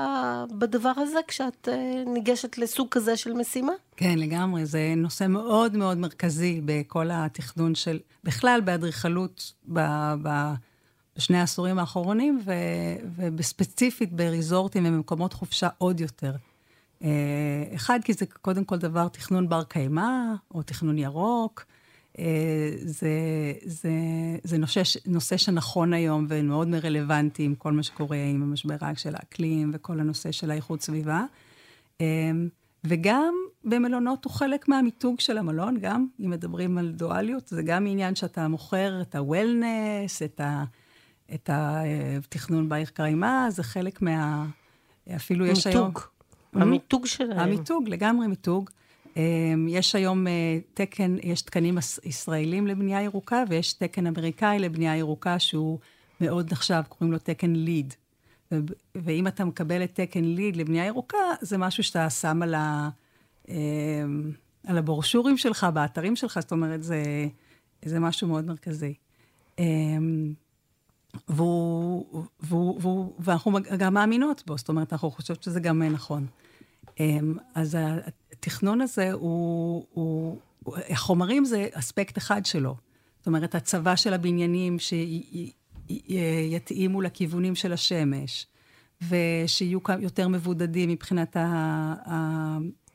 בדבר 0.59 0.93
הזה 0.97 1.19
כשאת 1.29 1.69
אה, 1.69 2.03
ניגשת 2.07 2.59
לסוג 2.59 2.89
כזה 2.91 3.17
של 3.17 3.33
משימה? 3.33 3.73
כן, 3.97 4.19
לגמרי. 4.19 4.67
זה 4.67 4.95
נושא 4.97 5.27
מאוד 5.29 5.77
מאוד 5.77 5.99
מרכזי 5.99 6.61
בכל 6.65 7.09
התכנון 7.13 7.75
של, 7.75 7.99
בכלל 8.25 8.61
באדריכלות, 8.65 9.53
ב... 9.73 9.81
ב 10.23 10.53
בשני 11.17 11.39
העשורים 11.39 11.79
האחרונים, 11.79 12.41
ו, 12.45 12.53
ובספציפית 13.17 14.13
בריזורטים 14.13 14.87
ובמקומות 14.87 15.33
חופשה 15.33 15.69
עוד 15.79 16.01
יותר. 16.01 16.33
אה, 17.03 17.09
אחד, 17.75 18.01
כי 18.05 18.13
זה 18.13 18.27
קודם 18.27 18.65
כל 18.65 18.77
דבר 18.77 19.09
תכנון 19.09 19.49
בר 19.49 19.63
קיימא, 19.65 20.35
או 20.55 20.63
תכנון 20.63 20.99
ירוק. 20.99 21.65
אה, 22.19 22.71
זה, 22.77 23.09
זה, 23.65 23.91
זה 24.45 24.59
נושא, 24.59 24.83
נושא 25.07 25.37
שנכון 25.37 25.93
היום 25.93 26.27
ומאוד 26.29 26.75
רלוונטי 26.75 27.43
עם 27.43 27.55
כל 27.55 27.73
מה 27.73 27.83
שקורה 27.83 28.17
עם 28.17 28.43
המשבר 28.43 28.77
של 28.97 29.15
האקלים 29.15 29.71
וכל 29.75 30.01
הנושא 30.01 30.33
של 30.33 30.51
האיכות 30.51 30.83
סביבה. 30.83 31.25
אה, 32.01 32.31
וגם 32.85 33.35
במלונות 33.65 34.25
הוא 34.25 34.33
חלק 34.33 34.69
מהמיתוג 34.69 35.21
של 35.21 35.39
המלון, 35.39 35.79
גם 35.81 36.07
אם 36.21 36.31
מדברים 36.31 36.79
על 36.79 36.93
דואליות, 36.93 37.49
זה 37.49 37.63
גם 37.63 37.87
עניין 37.87 38.15
שאתה 38.15 38.49
מוכר 38.49 39.01
את 39.01 39.15
ה-wellness, 39.15 40.25
את 40.25 40.41
ה... 40.41 40.65
את 41.35 41.51
התכנון 41.53 42.69
בעיר 42.69 42.87
קיימה, 42.87 43.47
זה 43.51 43.63
חלק 43.63 44.03
מה... 44.03 44.47
אפילו. 45.17 45.47
יש 45.47 45.67
היום... 45.67 45.87
מיתוג. 45.87 46.01
המיתוג 46.53 47.07
שלהם. 47.07 47.39
המיתוג, 47.39 47.89
לגמרי 47.89 48.27
מיתוג. 48.27 48.71
אמ, 49.17 49.67
יש 49.69 49.95
היום 49.95 50.27
אה, 50.27 50.59
תקן, 50.75 51.17
יש 51.23 51.43
תקנים 51.43 51.79
ישראלים 52.05 52.67
לבנייה 52.67 53.03
ירוקה, 53.03 53.43
ויש 53.49 53.73
תקן 53.73 54.07
אמריקאי 54.07 54.59
לבנייה 54.59 54.97
ירוקה 54.97 55.39
שהוא 55.39 55.79
מאוד 56.21 56.53
נחשב, 56.53 56.83
קוראים 56.89 57.13
לו 57.13 57.19
תקן 57.19 57.53
ליד. 57.53 57.95
ואם 58.95 59.27
אתה 59.27 59.45
מקבל 59.45 59.85
את 59.85 59.95
תקן 59.95 60.25
ליד 60.25 60.57
לבנייה 60.57 60.87
ירוקה, 60.87 61.19
זה 61.41 61.59
משהו 61.59 61.83
שאתה 61.83 62.11
שם 62.11 62.43
על, 62.43 62.55
ה, 62.55 62.89
אמ, 63.49 64.33
על 64.67 64.79
הברשורים 64.79 65.37
שלך, 65.37 65.67
באתרים 65.75 66.17
שלך, 66.17 66.39
זאת 66.41 66.53
אומרת, 66.53 66.83
זה, 66.83 67.03
זה 67.85 68.01
משהו 68.01 68.29
מאוד 68.29 68.47
מרכזי. 68.47 68.95
ואנחנו 73.27 73.59
גם 73.79 73.95
מאמינות 73.95 74.43
בו, 74.47 74.59
זאת 74.59 74.69
אומרת, 74.69 74.93
אנחנו 74.93 75.11
חושבות 75.11 75.43
שזה 75.43 75.61
גם 75.61 75.83
נכון. 75.83 76.27
אמ, 77.01 77.35
אז 77.55 77.77
התכנון 78.33 78.81
הזה 78.81 79.13
הוא, 79.13 79.87
הוא, 79.93 80.39
החומרים 80.89 81.45
זה 81.45 81.69
אספקט 81.73 82.19
אחד 82.19 82.47
שלו. 82.47 82.77
זאת 83.19 83.27
אומרת, 83.27 83.55
הצבה 83.55 83.97
של 83.97 84.15
הבניינים 84.15 84.77
שיתאימו 85.89 87.03
לכיוונים 87.03 87.55
של 87.55 87.73
השמש, 87.73 88.47
ושיהיו 89.09 89.79
יותר 90.01 90.29
מבודדים 90.29 90.91
מבחינת 90.91 91.37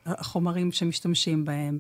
החומרים 0.05 0.71
שמשתמשים 0.71 1.45
בהם. 1.45 1.79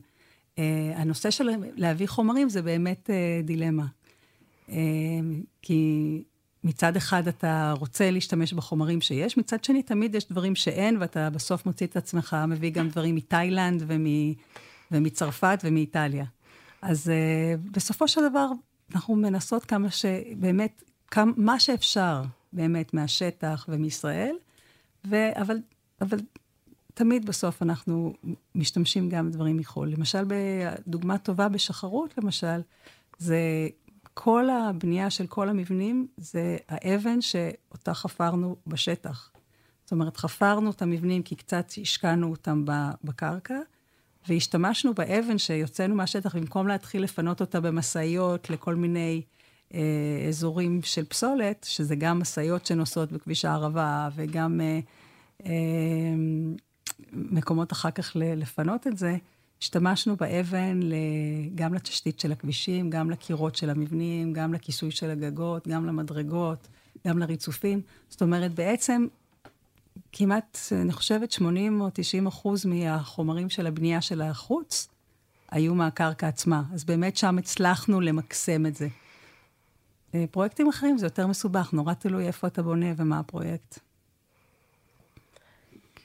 אה, 0.59 0.93
הנושא 0.95 1.31
של 1.31 1.49
להביא 1.75 2.07
חומרים 2.07 2.49
זה 2.49 2.61
באמת 2.61 3.09
אה, 3.09 3.41
דילמה. 3.43 3.85
אמ, 4.69 5.43
כי 5.61 6.23
מצד 6.63 6.95
אחד 6.95 7.27
אתה 7.27 7.73
רוצה 7.79 8.11
להשתמש 8.11 8.53
בחומרים 8.53 9.01
שיש, 9.01 9.37
מצד 9.37 9.63
שני 9.63 9.83
תמיד 9.83 10.15
יש 10.15 10.27
דברים 10.29 10.55
שאין, 10.55 10.97
ואתה 10.99 11.29
בסוף 11.29 11.65
מוציא 11.65 11.87
את 11.87 11.97
עצמך, 11.97 12.37
מביא 12.47 12.71
גם 12.71 12.89
דברים 12.89 13.15
מתאילנד 13.15 13.83
ומ, 13.87 14.05
ומצרפת 14.91 15.59
ומאיטליה. 15.63 16.25
אז 16.81 17.07
uh, 17.07 17.71
בסופו 17.71 18.07
של 18.07 18.29
דבר, 18.29 18.47
אנחנו 18.95 19.15
מנסות 19.15 19.65
כמה 19.65 19.91
ש... 19.91 20.05
באמת, 20.37 20.83
כמה, 21.07 21.31
מה 21.37 21.59
שאפשר 21.59 22.21
באמת 22.53 22.93
מהשטח 22.93 23.65
ומישראל, 23.69 24.35
ו, 25.05 25.15
אבל, 25.41 25.57
אבל 26.01 26.17
תמיד 26.93 27.25
בסוף 27.25 27.61
אנחנו 27.61 28.13
משתמשים 28.55 29.09
גם 29.09 29.29
בדברים 29.29 29.57
מחו"ל. 29.57 29.89
למשל, 29.89 30.25
דוגמה 30.87 31.17
טובה 31.17 31.49
בשחרות, 31.49 32.17
למשל, 32.17 32.61
זה 33.17 33.67
כל 34.13 34.49
הבנייה 34.49 35.09
של 35.09 35.27
כל 35.27 35.49
המבנים 35.49 36.07
זה 36.17 36.57
האבן 36.69 37.21
שאותה 37.21 37.93
חפרנו 37.93 38.55
בשטח. 38.67 39.31
זאת 39.83 39.91
אומרת, 39.91 40.17
חפרנו 40.17 40.71
את 40.71 40.81
המבנים 40.81 41.23
כי 41.23 41.35
קצת 41.35 41.71
השקענו 41.81 42.31
אותם 42.31 42.65
בקרקע, 43.03 43.59
והשתמשנו 44.27 44.93
באבן 44.93 45.37
שיוצאנו 45.37 45.95
מהשטח, 45.95 46.35
במקום 46.35 46.67
להתחיל 46.67 47.03
לפנות 47.03 47.41
אותה 47.41 47.59
במשאיות 47.59 48.49
לכל 48.49 48.75
מיני 48.75 49.21
אה, 49.73 49.79
אזורים 50.27 50.79
של 50.83 51.05
פסולת, 51.05 51.65
שזה 51.69 51.95
גם 51.95 52.19
משאיות 52.19 52.65
שנוסעות 52.65 53.11
בכביש 53.11 53.45
הערבה, 53.45 54.09
וגם 54.15 54.61
אה, 54.61 54.79
אה, 55.45 55.51
מקומות 57.13 57.71
אחר 57.71 57.91
כך 57.91 58.11
לפנות 58.15 58.87
את 58.87 58.97
זה, 58.97 59.17
השתמשנו 59.61 60.15
באבן 60.15 60.79
גם 61.55 61.73
לתשתית 61.73 62.19
של 62.19 62.31
הכבישים, 62.31 62.89
גם 62.89 63.09
לקירות 63.09 63.55
של 63.55 63.69
המבנים, 63.69 64.33
גם 64.33 64.53
לכיסוי 64.53 64.91
של 64.91 65.09
הגגות, 65.09 65.67
גם 65.67 65.85
למדרגות, 65.85 66.67
גם 67.07 67.19
לריצופים. 67.19 67.81
זאת 68.09 68.21
אומרת, 68.21 68.53
בעצם 68.53 69.07
כמעט, 70.11 70.57
אני 70.71 70.91
חושבת, 70.91 71.31
80 71.31 71.81
או 71.81 71.89
90 71.93 72.27
אחוז 72.27 72.65
מהחומרים 72.65 73.49
של 73.49 73.67
הבנייה 73.67 74.01
של 74.01 74.21
החוץ 74.21 74.87
היו 75.51 75.75
מהקרקע 75.75 76.27
עצמה. 76.27 76.63
אז 76.73 76.83
באמת 76.83 77.17
שם 77.17 77.37
הצלחנו 77.37 78.01
למקסם 78.01 78.65
את 78.65 78.75
זה. 78.75 78.87
אה, 80.15 80.25
פרויקטים 80.31 80.69
אחרים 80.69 80.97
זה 80.97 81.05
יותר 81.05 81.27
מסובך, 81.27 81.73
נורא 81.73 81.93
תלוי 81.93 82.27
איפה 82.27 82.47
אתה 82.47 82.63
בונה 82.63 82.93
ומה 82.97 83.19
הפרויקט. 83.19 83.79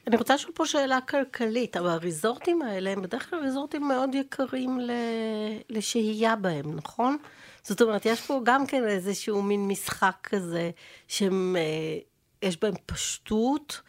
אני 0.06 0.16
רוצה 0.16 0.34
לשאול 0.34 0.52
פה 0.54 0.66
שאלה 0.66 1.00
כלכלית, 1.00 1.76
אבל 1.76 1.88
הריזורטים 1.88 2.62
האלה 2.62 2.90
הם 2.90 3.02
בדרך 3.02 3.30
כלל 3.30 3.38
ריזורטים 3.38 3.88
מאוד 3.88 4.14
יקרים. 4.14 4.80
לשהייה 5.70 6.36
בהם, 6.36 6.76
נכון? 6.76 7.16
זאת 7.62 7.82
אומרת, 7.82 8.06
יש 8.06 8.20
פה 8.20 8.40
גם 8.42 8.66
כן 8.66 8.84
איזשהו 8.88 9.42
מין 9.42 9.68
משחק 9.68 10.14
כזה, 10.22 10.70
שיש 11.08 11.30
אה, 12.44 12.50
בהם 12.60 12.74
פשטות, 12.86 13.80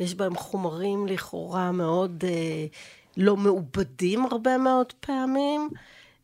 יש 0.00 0.14
בהם 0.14 0.34
חומרים 0.34 1.06
לכאורה 1.06 1.72
מאוד 1.72 2.24
אה, 2.26 2.66
לא 3.16 3.36
מעובדים 3.36 4.26
הרבה 4.26 4.58
מאוד 4.58 4.92
פעמים. 4.92 5.68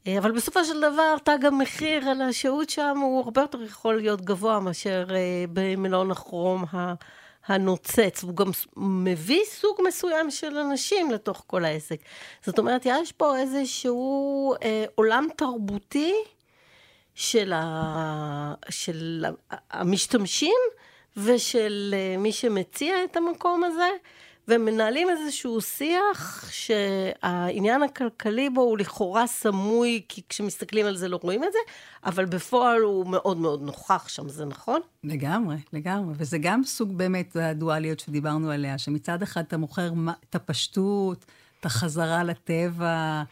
אה, 0.07 0.19
אבל 0.19 0.33
בסופו 0.33 0.65
של 0.65 0.81
דבר, 0.81 1.17
תג 1.25 1.45
המחיר 1.45 2.09
על 2.09 2.23
השהות 2.23 2.71
שם 2.71 2.99
הוא 3.03 3.25
הרבה 3.25 3.41
יותר 3.41 3.63
יכול 3.63 3.97
להיות 3.97 4.21
גבוה 4.21 4.61
מאשר 4.61 5.07
אה, 5.11 5.45
במלון 5.53 6.11
הכרום 6.11 6.65
הנוצץ. 7.47 8.23
הוא 8.23 8.37
גם 8.37 8.51
מביא 8.77 9.45
סוג 9.45 9.81
מסוים 9.89 10.31
של 10.31 10.57
אנשים 10.59 11.11
לתוך 11.11 11.45
כל 11.47 11.65
העסק. 11.65 12.01
זאת 12.43 12.59
אומרת, 12.59 12.83
יש 12.85 13.13
פה 13.13 13.39
איזשהו 13.39 14.55
אה, 14.63 14.85
עולם 14.95 15.29
תרבותי 15.37 16.15
של, 17.15 17.53
ה, 17.53 18.55
של 18.69 19.25
המשתמשים 19.71 20.57
ושל 21.17 21.95
אה, 21.97 22.17
מי 22.17 22.33
שמציע 22.33 23.05
את 23.05 23.17
המקום 23.17 23.65
הזה. 23.65 23.91
ומנהלים 24.49 25.09
איזשהו 25.11 25.61
שיח 25.61 26.51
שהעניין 26.51 27.83
הכלכלי 27.83 28.51
בו 28.51 28.61
הוא 28.61 28.79
לכאורה 28.79 29.27
סמוי, 29.27 30.03
כי 30.09 30.23
כשמסתכלים 30.29 30.87
על 30.87 30.97
זה 30.97 31.09
לא 31.09 31.19
רואים 31.23 31.45
את 31.45 31.53
זה, 31.53 31.59
אבל 32.05 32.25
בפועל 32.25 32.81
הוא 32.81 33.07
מאוד 33.07 33.37
מאוד 33.37 33.63
נוכח 33.63 34.09
שם, 34.09 34.29
זה 34.29 34.45
נכון? 34.45 34.81
לגמרי, 35.05 35.57
לגמרי. 35.73 36.15
וזה 36.17 36.39
גם 36.39 36.65
סוג 36.65 36.99
באמת 36.99 37.37
הדואליות 37.37 38.01
שדיברנו 38.01 38.51
עליה, 38.51 38.79
שמצד 38.79 39.23
אחד 39.23 39.45
אתה 39.49 39.57
מוכר 39.57 39.93
את 40.31 40.35
הפשטות, 40.35 41.25
את 41.61 41.67
החזרה 41.67 42.25
לטבע, 42.25 43.23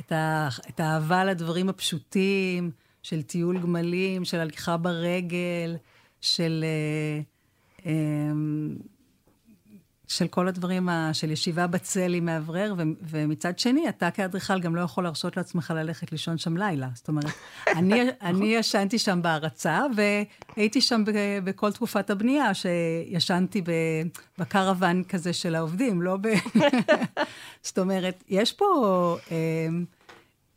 את, 0.00 0.12
ה, 0.12 0.48
את 0.68 0.80
האהבה 0.80 1.24
לדברים 1.24 1.68
הפשוטים, 1.68 2.70
של 3.02 3.22
טיול 3.22 3.58
גמלים, 3.58 4.24
של 4.24 4.40
הליכה 4.40 4.76
ברגל, 4.76 5.76
של... 6.20 6.64
אה, 6.64 7.20
אה, 7.86 8.32
של 10.10 10.28
כל 10.28 10.48
הדברים, 10.48 10.88
ה, 10.88 11.14
של 11.14 11.30
ישיבה 11.30 11.66
בצל 11.66 12.14
עם 12.14 12.24
מאוורר, 12.24 12.74
ו, 12.78 12.82
ומצד 13.02 13.58
שני, 13.58 13.88
אתה 13.88 14.10
כאדריכל 14.10 14.60
גם 14.60 14.76
לא 14.76 14.80
יכול 14.80 15.04
להרשות 15.04 15.36
לעצמך 15.36 15.72
ללכת 15.76 16.12
לישון 16.12 16.38
שם 16.38 16.56
לילה. 16.56 16.88
זאת 16.94 17.08
אומרת, 17.08 17.32
אני, 17.78 18.00
אני 18.22 18.46
ישנתי 18.46 18.98
שם 18.98 19.22
בהרצה, 19.22 19.82
והייתי 19.96 20.80
שם 20.80 21.04
ב, 21.04 21.10
בכל 21.44 21.72
תקופת 21.72 22.10
הבנייה, 22.10 22.54
שישנתי 22.54 23.62
בקרוון 24.38 25.04
כזה 25.04 25.32
של 25.32 25.54
העובדים, 25.54 26.02
לא 26.02 26.16
ב... 26.20 26.28
זאת 27.62 27.78
אומרת, 27.78 28.24
יש 28.28 28.52
פה... 28.52 29.16
אה, 29.30 29.36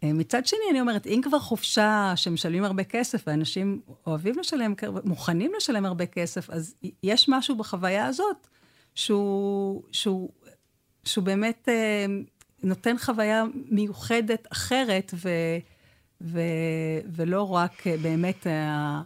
אה, 0.03 0.13
מצד 0.13 0.45
שני, 0.45 0.59
אני 0.71 0.81
אומרת, 0.81 1.07
אם 1.07 1.21
כבר 1.23 1.39
חופשה 1.39 2.13
שמשלמים 2.15 2.63
הרבה 2.63 2.83
כסף, 2.83 3.23
ואנשים 3.27 3.81
אוהבים 4.07 4.39
לשלם, 4.39 4.73
מוכנים 5.03 5.51
לשלם 5.57 5.85
הרבה 5.85 6.05
כסף, 6.05 6.49
אז 6.49 6.75
יש 7.03 7.29
משהו 7.29 7.55
בחוויה 7.55 8.05
הזאת 8.05 8.47
שהוא, 8.95 9.83
שהוא, 9.91 10.29
שהוא 11.03 11.23
באמת 11.23 11.69
אה, 11.69 12.05
נותן 12.63 12.95
חוויה 12.97 13.43
מיוחדת 13.69 14.47
אחרת, 14.51 15.13
ו, 15.13 15.29
ו, 16.21 16.39
ולא 17.15 17.53
רק 17.53 17.87
אה, 17.87 17.95
באמת, 18.01 18.47
אה, 18.47 19.01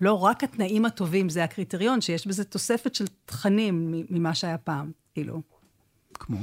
לא 0.00 0.24
רק 0.24 0.44
התנאים 0.44 0.84
הטובים, 0.84 1.28
זה 1.28 1.44
הקריטריון, 1.44 2.00
שיש 2.00 2.26
בזה 2.26 2.44
תוספת 2.44 2.94
של 2.94 3.04
תכנים 3.24 4.04
ממה 4.10 4.34
שהיה 4.34 4.58
פעם, 4.58 4.90
כאילו. 5.14 5.42
כמו? 6.14 6.38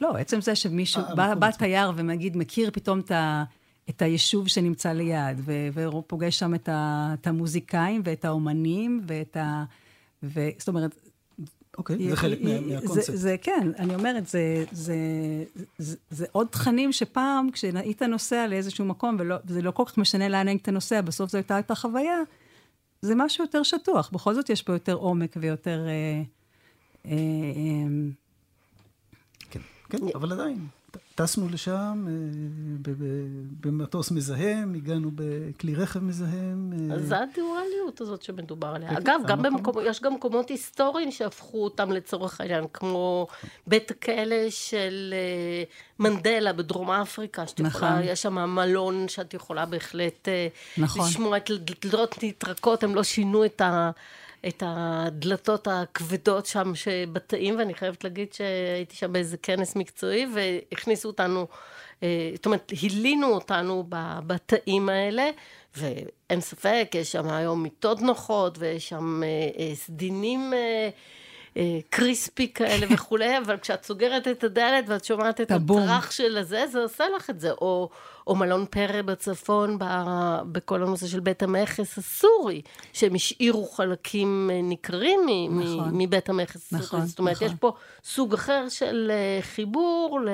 לא, 0.00 0.16
עצם 0.16 0.40
זה 0.40 0.54
שמישהו, 0.54 1.02
아, 1.02 1.14
בא, 1.14 1.34
בא 1.34 1.50
תייר 1.50 1.92
ונגיד 1.96 2.36
מכיר 2.36 2.70
פתאום 2.70 3.00
את, 3.00 3.10
ה, 3.10 3.44
את 3.90 4.02
היישוב 4.02 4.48
שנמצא 4.48 4.92
ליד, 4.92 5.40
ו, 5.44 5.68
והוא 5.72 6.02
פוגש 6.06 6.38
שם 6.38 6.54
את, 6.54 6.68
ה, 6.68 7.10
את 7.20 7.26
המוזיקאים 7.26 8.02
ואת 8.04 8.24
האומנים 8.24 9.00
ואת 9.06 9.36
ה... 9.36 9.64
ו, 10.22 10.48
זאת 10.58 10.68
אומרת, 10.68 11.01
אוקיי, 11.78 12.08
זה 12.10 12.16
חלק 12.16 12.38
מהקונספט. 12.42 13.04
זה, 13.06 13.16
זה 13.16 13.36
כן, 13.42 13.70
אני 13.78 13.94
אומרת, 13.94 14.26
זה, 14.26 14.64
זה, 14.72 14.96
זה, 15.78 15.96
זה 16.10 16.26
עוד 16.32 16.46
תכנים 16.46 16.92
שפעם, 16.92 17.50
כשהיית 17.50 18.02
נוסע 18.02 18.46
לאיזשהו 18.46 18.84
מקום, 18.84 19.16
וזה 19.46 19.62
לא 19.62 19.70
כל 19.70 19.82
כך 19.86 19.98
משנה 19.98 20.28
לאן 20.28 20.48
היית 20.48 20.68
נוסע, 20.68 21.00
בסוף 21.00 21.30
זו 21.30 21.38
הייתה 21.38 21.56
אותה 21.58 21.74
חוויה, 21.74 22.18
זה 23.02 23.14
משהו 23.14 23.44
יותר 23.44 23.62
שטוח. 23.62 24.10
בכל 24.12 24.34
זאת 24.34 24.50
יש 24.50 24.62
פה 24.62 24.72
יותר 24.72 24.94
עומק 24.94 25.36
ויותר... 25.40 25.86
אה, 25.88 26.22
אה, 27.06 27.12
אה, 27.12 27.88
כן, 29.50 29.60
כן, 29.90 29.98
אבל 30.14 30.32
עדיין. 30.32 30.66
טסנו 31.14 31.48
לשם 31.48 32.06
אה, 32.08 32.92
במטוס 33.60 34.10
מזהם, 34.10 34.74
הגענו 34.74 35.10
בכלי 35.14 35.74
רכב 35.74 36.00
מזהם. 36.00 36.72
אה. 36.90 36.94
אז 36.94 37.08
זה 37.08 37.16
הדואליות 37.18 38.00
הזאת 38.00 38.22
שמדובר 38.22 38.68
עליה. 38.68 38.98
אגב, 38.98 39.20
גם 39.26 39.42
במקום, 39.42 39.74
יש 39.84 40.00
גם 40.00 40.14
מקומות 40.14 40.48
היסטוריים 40.48 41.10
שהפכו 41.10 41.64
אותם 41.64 41.92
לצורך 41.92 42.40
העניין, 42.40 42.64
כמו 42.72 43.26
בית 43.66 43.90
הכלא 43.90 44.50
של 44.50 45.14
אה, 45.16 45.62
מנדלה 45.98 46.52
בדרום 46.52 46.90
אפריקה, 46.90 47.46
שאת 47.46 47.60
יכולה, 47.60 47.90
נכון. 47.90 48.02
יש 48.04 48.22
שם 48.22 48.34
מלון 48.54 49.08
שאת 49.08 49.34
יכולה 49.34 49.66
בהחלט 49.66 50.28
נכון. 50.78 51.08
לשמוע 51.08 51.36
את 51.36 51.50
דלתות 51.50 52.18
נטרקות, 52.22 52.82
הם 52.82 52.94
לא 52.94 53.02
שינו 53.02 53.44
את 53.44 53.60
ה... 53.60 53.90
את 54.48 54.62
הדלתות 54.66 55.68
הכבדות 55.70 56.46
שם 56.46 56.74
שבתאים, 56.74 57.58
ואני 57.58 57.74
חייבת 57.74 58.04
להגיד 58.04 58.32
שהייתי 58.32 58.96
שם 58.96 59.12
באיזה 59.12 59.36
כנס 59.36 59.76
מקצועי, 59.76 60.26
והכניסו 60.34 61.08
אותנו, 61.08 61.46
אה, 62.02 62.30
זאת 62.34 62.46
אומרת, 62.46 62.72
הלינו 62.82 63.26
אותנו 63.26 63.84
בתאים 64.26 64.88
האלה, 64.88 65.30
ואין 65.76 66.40
ספק, 66.40 66.90
יש 66.94 67.12
שם 67.12 67.28
היום 67.28 67.62
מיטות 67.62 68.00
נוחות, 68.00 68.58
ויש 68.58 68.88
שם 68.88 69.22
אה, 69.22 69.28
אה, 69.58 69.74
סדינים... 69.74 70.52
קריספי 71.90 72.52
כאלה 72.52 72.86
וכולי, 72.94 73.38
אבל 73.38 73.56
כשאת 73.56 73.84
סוגרת 73.84 74.28
את 74.28 74.44
הדלת 74.44 74.84
ואת 74.88 75.04
שומעת 75.04 75.40
את 75.40 75.50
הטראח 75.50 76.10
של 76.10 76.36
הזה, 76.36 76.64
זה 76.72 76.78
עושה 76.78 77.04
לך 77.16 77.30
את 77.30 77.40
זה. 77.40 77.50
או, 77.50 77.88
או 78.26 78.36
מלון 78.36 78.66
פרא 78.70 79.02
בצפון, 79.02 79.78
ב, 79.78 79.84
בכל 80.52 80.82
הנושא 80.82 81.06
של 81.06 81.20
בית 81.20 81.42
המכס 81.42 81.98
הסורי, 81.98 82.62
שהם 82.92 83.14
השאירו 83.14 83.66
חלקים 83.66 84.50
אה, 84.52 84.62
ניכרים 84.62 85.20
נכון. 85.50 85.90
מבית 85.92 86.28
המכס. 86.28 86.72
נכון, 86.72 87.06
זאת 87.06 87.18
אומרת, 87.18 87.36
נכון. 87.36 87.48
יש 87.48 87.54
פה 87.60 87.72
סוג 88.04 88.34
אחר 88.34 88.68
של 88.68 89.10
אה, 89.10 89.42
חיבור, 89.42 90.20
ל... 90.24 90.28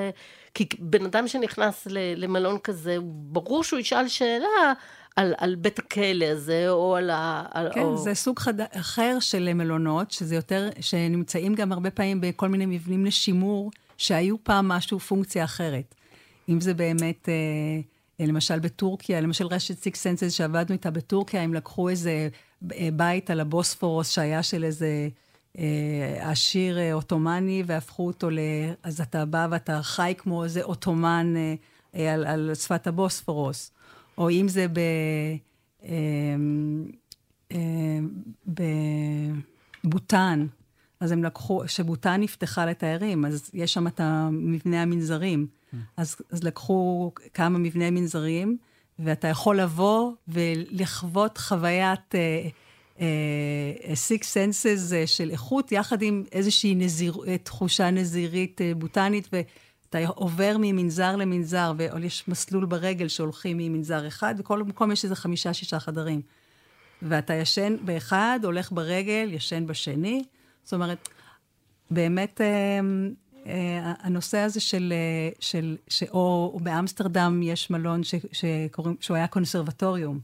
כי 0.53 0.67
בן 0.79 1.05
אדם 1.05 1.27
שנכנס 1.27 1.87
למלון 2.15 2.59
כזה, 2.59 2.97
ברור 3.03 3.63
שהוא 3.63 3.79
ישאל 3.79 4.07
שאלה, 4.07 4.73
על, 5.19 5.33
על 5.37 5.55
בית 5.55 5.79
הכלא 5.79 6.25
הזה, 6.25 6.69
או 6.69 6.95
על 6.95 7.09
ה... 7.09 7.43
כן, 7.73 7.81
או... 7.81 7.97
זה 7.97 8.13
סוג 8.13 8.39
חד... 8.39 8.53
אחר 8.61 9.17
של 9.19 9.53
מלונות, 9.53 10.11
שזה 10.11 10.35
יותר, 10.35 10.69
שנמצאים 10.79 11.55
גם 11.55 11.71
הרבה 11.71 11.91
פעמים 11.91 12.21
בכל 12.21 12.47
מיני 12.47 12.65
מבנים 12.65 13.05
לשימור, 13.05 13.71
שהיו 13.97 14.43
פעם 14.43 14.67
משהו, 14.67 14.99
פונקציה 14.99 15.43
אחרת. 15.43 15.95
אם 16.49 16.61
זה 16.61 16.73
באמת, 16.73 17.29
אה, 17.29 18.25
למשל 18.27 18.59
בטורקיה, 18.59 19.21
למשל 19.21 19.47
רשת 19.47 19.83
סיקס 19.83 20.01
סנסס 20.01 20.33
שעבדנו 20.33 20.73
איתה 20.73 20.91
בטורקיה, 20.91 21.41
הם 21.41 21.53
לקחו 21.53 21.89
איזה 21.89 22.29
אה, 22.73 22.89
בית 22.93 23.29
על 23.29 23.39
הבוספורוס 23.39 24.09
שהיה 24.09 24.43
של 24.43 24.63
איזה 24.63 25.09
אה, 25.57 26.31
עשיר 26.31 26.79
אה, 26.79 26.93
עות'מאני, 26.93 27.63
והפכו 27.65 28.07
אותו 28.07 28.29
ל... 28.29 28.39
אז 28.83 29.01
אתה 29.01 29.25
בא 29.25 29.47
ואתה 29.51 29.79
חי 29.81 30.13
כמו 30.17 30.43
איזה 30.43 30.63
עות'מאן 30.63 31.33
אה, 31.35 31.53
אה, 31.95 32.13
על, 32.13 32.25
על 32.25 32.51
שפת 32.55 32.87
הבוספורוס. 32.87 33.71
או 34.19 34.29
אם 34.29 34.47
זה 34.47 34.67
ב... 34.67 34.79
אה, 35.83 35.89
אה, 37.51 37.99
בבוטן, 39.83 40.47
אז 40.99 41.11
הם 41.11 41.23
לקחו, 41.23 41.63
שבוטן 41.67 42.21
נפתחה 42.21 42.65
לתיירים, 42.65 43.25
אז 43.25 43.51
יש 43.53 43.73
שם 43.73 43.87
את 43.87 43.99
המבנה 43.99 44.81
המנזרים. 44.81 45.47
Mm. 45.47 45.75
אז, 45.97 46.15
אז 46.31 46.43
לקחו 46.43 47.11
כמה 47.33 47.57
מבני 47.57 47.89
מנזרים, 47.89 48.57
ואתה 48.99 49.27
יכול 49.27 49.59
לבוא 49.59 50.11
ולחוות 50.27 51.37
חוויית 51.37 52.15
סיקס 53.93 54.27
uh, 54.27 54.29
סנסס 54.31 54.91
uh, 54.91 55.07
של 55.07 55.31
איכות, 55.31 55.71
יחד 55.71 56.01
עם 56.01 56.23
איזושהי 56.31 56.75
נזיר, 56.75 57.17
תחושה 57.43 57.91
נזירית 57.91 58.61
uh, 58.61 58.77
בוטנית, 58.77 59.29
אתה 59.89 59.97
עובר 60.07 60.55
ממנזר 60.59 61.15
למנזר, 61.15 61.73
ויש 61.77 62.27
מסלול 62.27 62.65
ברגל 62.65 63.07
שהולכים 63.07 63.57
ממנזר 63.57 64.07
אחד, 64.07 64.35
וכל 64.37 64.63
מקום 64.63 64.91
יש 64.91 65.03
איזה 65.03 65.15
חמישה-שישה 65.15 65.79
חדרים. 65.79 66.21
ואתה 67.01 67.33
ישן 67.33 67.75
באחד, 67.85 68.39
הולך 68.43 68.71
ברגל, 68.71 69.29
ישן 69.31 69.67
בשני. 69.67 70.23
זאת 70.63 70.73
אומרת, 70.73 71.09
באמת, 71.91 72.41
אה, 72.41 72.79
אה, 73.45 73.93
הנושא 73.99 74.37
הזה 74.37 74.59
של, 74.59 74.93
אה, 74.95 75.29
של, 75.39 75.77
ש, 75.87 76.03
או, 76.03 76.51
או 76.53 76.59
באמסטרדם 76.63 77.41
יש 77.43 77.69
מלון 77.69 78.03
ש, 78.03 78.15
שקוראים, 78.31 78.95
שהוא 78.99 79.17
היה 79.17 79.27
קונסרבטוריום. 79.27 80.19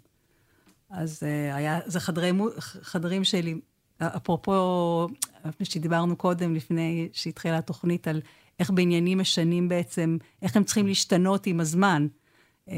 אז 0.89 1.23
היה, 1.53 1.79
זה 1.85 1.99
חדרי, 1.99 2.31
חדרים 2.59 3.23
של 3.23 3.47
אפרופו, 3.99 5.07
שדיברנו 5.63 6.15
קודם, 6.15 6.55
לפני 6.55 7.09
שהתחילה 7.13 7.57
התוכנית, 7.57 8.07
על 8.07 8.21
איך 8.59 8.71
בעניינים 8.71 9.17
משנים 9.17 9.69
בעצם, 9.69 10.17
איך 10.41 10.57
הם 10.57 10.63
צריכים 10.63 10.87
להשתנות 10.87 11.47
עם 11.47 11.59
הזמן. 11.59 12.07
אה, 12.69 12.75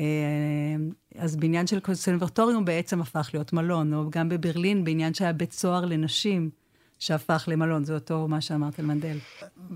אז 1.16 1.36
בעניין 1.36 1.68
של 1.68 1.80
קונסרבטוריום 1.80 2.66
בעצם 2.66 3.02
הפך 3.02 3.30
להיות 3.34 3.54
מלון, 3.54 3.94
או 3.94 4.10
גם 4.10 4.30
בברלין, 4.30 4.84
בעניין 4.84 5.14
שהיה 5.14 5.34
בית 5.34 5.52
סוהר 5.52 5.86
לנשים, 5.86 6.50
שהפך 7.00 7.44
למלון. 7.48 7.84
זה 7.84 7.96
אותו 7.96 8.28
מה 8.28 8.42
שאמרת 8.42 8.80
על 8.80 8.86
מנדל. 8.86 9.18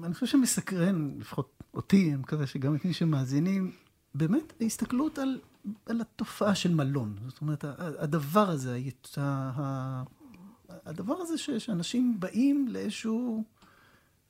אני 0.04 0.14
חושב 0.14 0.26
שמסקרן, 0.26 1.12
לפחות 1.20 1.64
אותי, 1.74 2.08
אני 2.08 2.16
מקווה 2.16 2.48
שגם 2.48 2.76
את 2.76 2.86
מי 2.86 2.94
שמאזינים, 2.94 3.72
באמת 4.16 4.54
ההסתכלות 4.62 5.20
על, 5.20 5.40
על 5.86 6.02
התופעה 6.02 6.56
של 6.56 6.76
מלון. 6.76 7.16
זאת 7.28 7.42
אומרת, 7.42 7.66
הדבר 7.78 8.50
הזה, 8.50 8.80
הדבר 10.86 11.16
הזה 11.20 11.38
שאנשים 11.38 12.20
באים 12.20 12.68
לאיזשהו... 12.70 13.44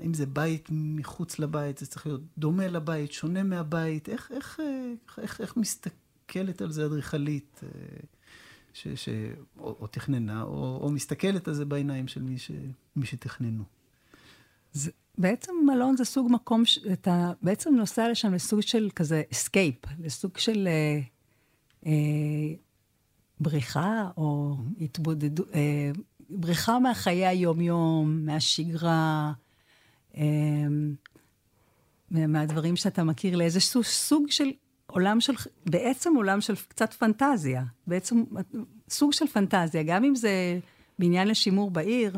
אם 0.06 0.14
זה 0.14 0.26
בית 0.26 0.70
מחוץ 0.72 1.40
לבית, 1.40 1.78
זה 1.78 1.86
צריך 1.86 2.06
להיות 2.08 2.22
דומה 2.38 2.68
לבית, 2.68 3.12
שונה 3.12 3.44
מהבית, 3.44 4.10
איך, 4.10 4.32
איך, 4.32 4.60
איך, 5.08 5.20
איך, 5.20 5.42
איך 5.42 5.58
מסתכלת 5.58 6.62
על 6.62 6.72
זה 6.72 6.86
אדריכלית, 6.86 7.62
אה, 7.64 7.70
ש, 8.74 8.88
ש, 8.88 9.10
או, 9.58 9.76
או 9.80 9.88
תכננה, 9.88 10.44
או, 10.44 10.80
או 10.82 10.92
מסתכלת 10.92 11.48
על 11.48 11.54
זה 11.54 11.66
בעיניים 11.66 12.08
של 12.08 12.24
מי, 12.24 12.38
ש, 12.38 12.52
מי 12.96 13.06
שתכננו. 13.06 13.64
זה, 14.74 14.92
בעצם 15.18 15.54
מלון 15.66 15.98
זה 15.98 16.06
סוג 16.06 16.32
מקום, 16.32 16.66
ש, 16.66 16.80
אתה 16.94 17.32
בעצם 17.42 17.76
נוסע 17.76 18.10
לשם 18.10 18.34
לסוג 18.34 18.62
של 18.62 18.90
כזה 18.96 19.24
אסקייפ, 19.32 19.76
לסוג 20.00 20.38
של 20.38 20.68
אה, 20.68 21.00
אה, 21.86 22.56
בריחה 23.40 24.10
או 24.18 24.56
mm-hmm. 24.58 24.84
התבודדות, 24.84 25.48
אה, 25.54 25.92
בריחה 26.30 26.80
מהחיי 26.80 27.28
היום-יום, 27.28 28.26
מהשגרה. 28.26 29.34
אמ, 30.18 30.96
מהדברים 32.12 32.76
שאתה 32.76 33.04
מכיר 33.04 33.36
לאיזה 33.36 33.60
סוג 33.84 34.26
של 34.30 34.52
עולם 34.88 35.22
של, 35.22 35.34
בעצם 35.66 36.16
עולם 36.16 36.42
של 36.42 36.54
קצת 36.68 36.94
פנטזיה. 36.94 37.64
בעצם 37.88 38.24
סוג 38.90 39.14
של 39.14 39.28
פנטזיה, 39.28 39.84
גם 39.84 40.04
אם 40.04 40.16
זה 40.16 40.60
בניין 41.00 41.28
לשימור 41.28 41.72
בעיר, 41.72 42.18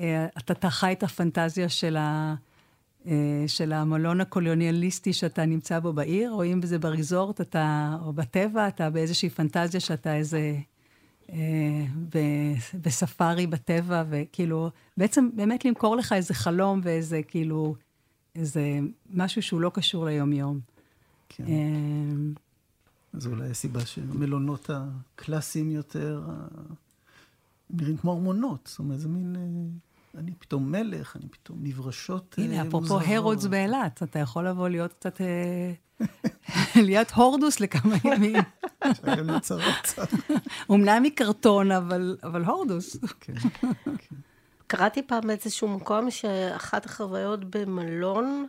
אה, 0.00 0.26
אתה 0.38 0.70
חי 0.70 0.92
את 0.92 1.02
הפנטזיה 1.02 1.68
של, 1.68 1.96
ה, 1.96 2.34
אה, 3.06 3.44
של 3.46 3.72
המלון 3.72 4.20
הקולוניאליסטי 4.20 5.12
שאתה 5.12 5.46
נמצא 5.46 5.78
בו 5.78 5.92
בעיר, 5.92 6.32
או 6.32 6.44
אם 6.44 6.62
זה 6.62 6.78
בריזורט, 6.78 7.40
אתה, 7.40 7.96
או 8.04 8.12
בטבע, 8.12 8.68
אתה 8.68 8.90
באיזושהי 8.90 9.30
פנטזיה 9.30 9.80
שאתה 9.80 10.16
איזה 10.16 10.54
בספארי 12.82 13.46
בטבע, 13.46 14.04
וכאילו, 14.10 14.70
בעצם 14.96 15.28
באמת 15.34 15.64
למכור 15.64 15.96
לך 15.96 16.12
איזה 16.12 16.34
חלום 16.34 16.80
ואיזה 16.84 17.20
כאילו, 17.28 17.74
איזה 18.34 18.78
משהו 19.10 19.42
שהוא 19.42 19.60
לא 19.60 19.70
קשור 19.74 20.04
ליום-יום. 20.04 20.60
כן. 21.28 21.44
אה, 21.46 22.40
זו 23.14 23.30
אולי 23.30 23.50
הסיבה 23.50 23.86
שהמלונות 23.86 24.70
הקלאסיים 24.70 25.70
יותר 25.70 26.22
נראים 27.70 27.96
כמו 27.96 28.12
ארמונות. 28.12 28.66
זאת 28.66 28.78
אומרת, 28.78 29.00
זה 29.00 29.08
מין... 29.08 29.36
אה, 30.14 30.20
אני 30.20 30.32
פתאום 30.38 30.72
מלך, 30.72 31.16
אני 31.16 31.28
פתאום 31.28 31.58
נברשות 31.62 32.34
מוזרות. 32.38 32.54
הנה, 32.54 32.68
אפרופו 32.68 33.00
הרודס 33.00 33.46
באילת, 33.46 34.02
אתה 34.02 34.18
יכול 34.18 34.48
לבוא 34.48 34.68
להיות 34.68 34.92
קצת... 34.92 35.20
להיות 36.86 37.10
הורדוס 37.10 37.60
לכמה 37.60 37.96
ימים. 38.04 38.42
גם 39.16 39.30
לצרות 39.30 39.62
קצת. 39.82 40.08
אומנם 40.68 41.02
מקרטון, 41.02 41.70
אבל 41.70 42.44
הורדוס. 42.46 42.96
כן, 43.20 43.34
כן. 43.34 43.68
קראתי 44.66 45.02
פעם 45.02 45.20
באיזשהו 45.26 45.68
מקום 45.68 46.10
שאחת 46.10 46.86
החוויות 46.86 47.40
במלון, 47.44 48.46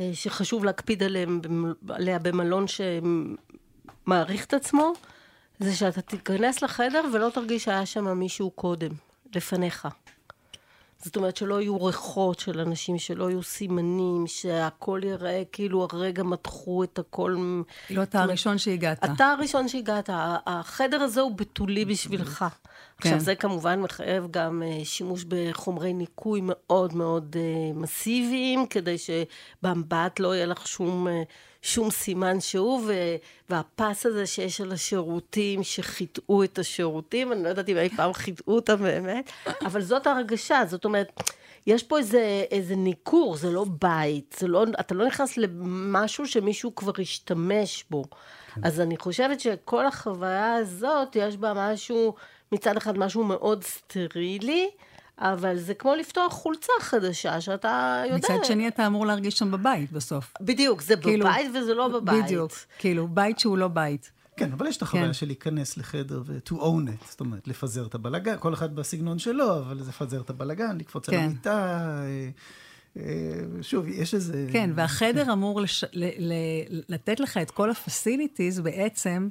אה, 0.00 0.10
שחשוב 0.14 0.64
להקפיד 0.64 1.02
עליהם, 1.02 1.40
עליה 1.88 2.18
במלון 2.18 2.64
שמעריך 4.06 4.44
את 4.44 4.54
עצמו, 4.54 4.92
זה 5.60 5.74
שאתה 5.74 6.00
תיכנס 6.00 6.62
לחדר 6.62 7.04
ולא 7.12 7.30
תרגיש 7.34 7.64
שהיה 7.64 7.86
שם 7.86 8.18
מישהו 8.18 8.50
קודם, 8.50 8.90
לפניך. 9.34 9.88
זאת 11.04 11.16
אומרת 11.16 11.36
שלא 11.36 11.60
יהיו 11.60 11.84
ריחות 11.84 12.38
של 12.38 12.60
אנשים, 12.60 12.98
שלא 12.98 13.30
יהיו 13.30 13.42
סימנים, 13.42 14.24
שהכל 14.26 15.00
ייראה 15.04 15.42
כאילו 15.52 15.86
הרגע 15.90 16.22
מתחו 16.22 16.84
את 16.84 16.98
הכל. 16.98 17.62
לא 17.90 18.02
אתה 18.02 18.22
הראשון 18.22 18.58
שהגעת. 18.58 19.04
אתה 19.04 19.26
הראשון 19.26 19.68
שהגעת. 19.68 20.10
החדר 20.46 21.00
הזה 21.02 21.20
הוא 21.20 21.36
בתולי 21.36 21.84
בשבילך. 21.84 22.44
כן. 22.98 23.08
עכשיו, 23.08 23.20
זה 23.20 23.34
כמובן 23.34 23.80
מחייב 23.80 24.26
גם 24.30 24.62
אה, 24.66 24.84
שימוש 24.84 25.24
בחומרי 25.28 25.92
ניקוי 25.92 26.40
מאוד 26.42 26.94
מאוד 26.94 27.36
אה, 27.38 27.72
מסיביים, 27.74 28.66
כדי 28.66 28.96
שבאמבט 28.98 30.20
לא 30.20 30.34
יהיה 30.34 30.46
לך 30.46 30.66
שום... 30.66 31.06
שום 31.64 31.90
סימן 31.90 32.40
שהוא, 32.40 32.90
והפס 33.50 34.06
הזה 34.06 34.26
שיש 34.26 34.60
על 34.60 34.72
השירותים, 34.72 35.62
שחיטאו 35.62 36.44
את 36.44 36.58
השירותים, 36.58 37.32
אני 37.32 37.42
לא 37.42 37.48
יודעת 37.48 37.68
אם 37.68 37.76
אי 37.76 37.88
פעם 37.88 38.12
חיטאו 38.12 38.54
אותם 38.54 38.76
באמת, 38.76 39.30
אבל 39.60 39.82
זאת 39.82 40.06
הרגשה, 40.06 40.62
זאת 40.66 40.84
אומרת, 40.84 41.22
יש 41.66 41.82
פה 41.82 41.98
איזה, 41.98 42.44
איזה 42.50 42.76
ניכור, 42.76 43.36
זה 43.36 43.50
לא 43.50 43.66
בית, 43.80 44.36
זה 44.38 44.48
לא, 44.48 44.64
אתה 44.80 44.94
לא 44.94 45.06
נכנס 45.06 45.36
למשהו 45.36 46.26
שמישהו 46.26 46.74
כבר 46.74 46.92
השתמש 46.98 47.84
בו. 47.90 48.04
כן. 48.10 48.60
אז 48.64 48.80
אני 48.80 48.96
חושבת 48.96 49.40
שכל 49.40 49.86
החוויה 49.86 50.54
הזאת, 50.54 51.16
יש 51.16 51.36
בה 51.36 51.52
משהו, 51.56 52.14
מצד 52.52 52.76
אחד 52.76 52.98
משהו 52.98 53.24
מאוד 53.24 53.64
סטרילי, 53.64 54.70
אבל 55.18 55.58
זה 55.58 55.74
כמו 55.74 55.94
לפתוח 55.94 56.32
חולצה 56.32 56.72
חדשה, 56.80 57.40
שאתה 57.40 58.02
יודע... 58.04 58.16
מצד 58.16 58.44
שני, 58.44 58.68
אתה 58.68 58.86
אמור 58.86 59.06
להרגיש 59.06 59.38
שם 59.38 59.50
בבית 59.50 59.92
בסוף. 59.92 60.32
בדיוק, 60.40 60.82
זה 60.82 60.96
כאילו, 60.96 61.26
בבית 61.26 61.50
וזה 61.54 61.74
לא 61.74 61.88
בבית. 61.88 62.24
בדיוק, 62.24 62.52
כאילו, 62.78 63.08
בית 63.08 63.38
שהוא 63.38 63.58
לא 63.58 63.68
בית. 63.68 64.10
כן, 64.36 64.52
אבל 64.52 64.66
יש 64.66 64.76
את 64.76 64.82
החוויה 64.82 65.06
כן. 65.06 65.12
של 65.12 65.26
להיכנס 65.26 65.76
לחדר 65.76 66.22
ו- 66.26 66.38
to 66.48 66.52
own 66.52 66.88
it, 66.88 67.08
זאת 67.10 67.20
אומרת, 67.20 67.48
לפזר 67.48 67.86
את 67.86 67.94
הבלגן, 67.94 68.36
כל 68.38 68.54
אחד 68.54 68.74
בסגנון 68.76 69.18
שלו, 69.18 69.58
אבל 69.58 69.82
זה 69.82 69.88
לפזר 69.88 70.20
את 70.20 70.30
הבלגן, 70.30 70.78
לקפוץ 70.78 71.08
כן. 71.08 71.16
על 71.18 71.24
המיטה. 71.24 71.88
אה, 72.06 72.28
אה, 72.96 73.02
שוב, 73.62 73.88
יש 73.88 74.14
איזה... 74.14 74.46
כן, 74.52 74.70
והחדר 74.74 75.24
כן. 75.24 75.30
אמור 75.30 75.60
לש... 75.60 75.84
ל- 75.92 76.32
ל- 76.32 76.82
לתת 76.88 77.20
לך 77.20 77.36
את 77.36 77.50
כל 77.50 77.70
הפסיליטיז 77.70 78.60
בעצם 78.60 79.28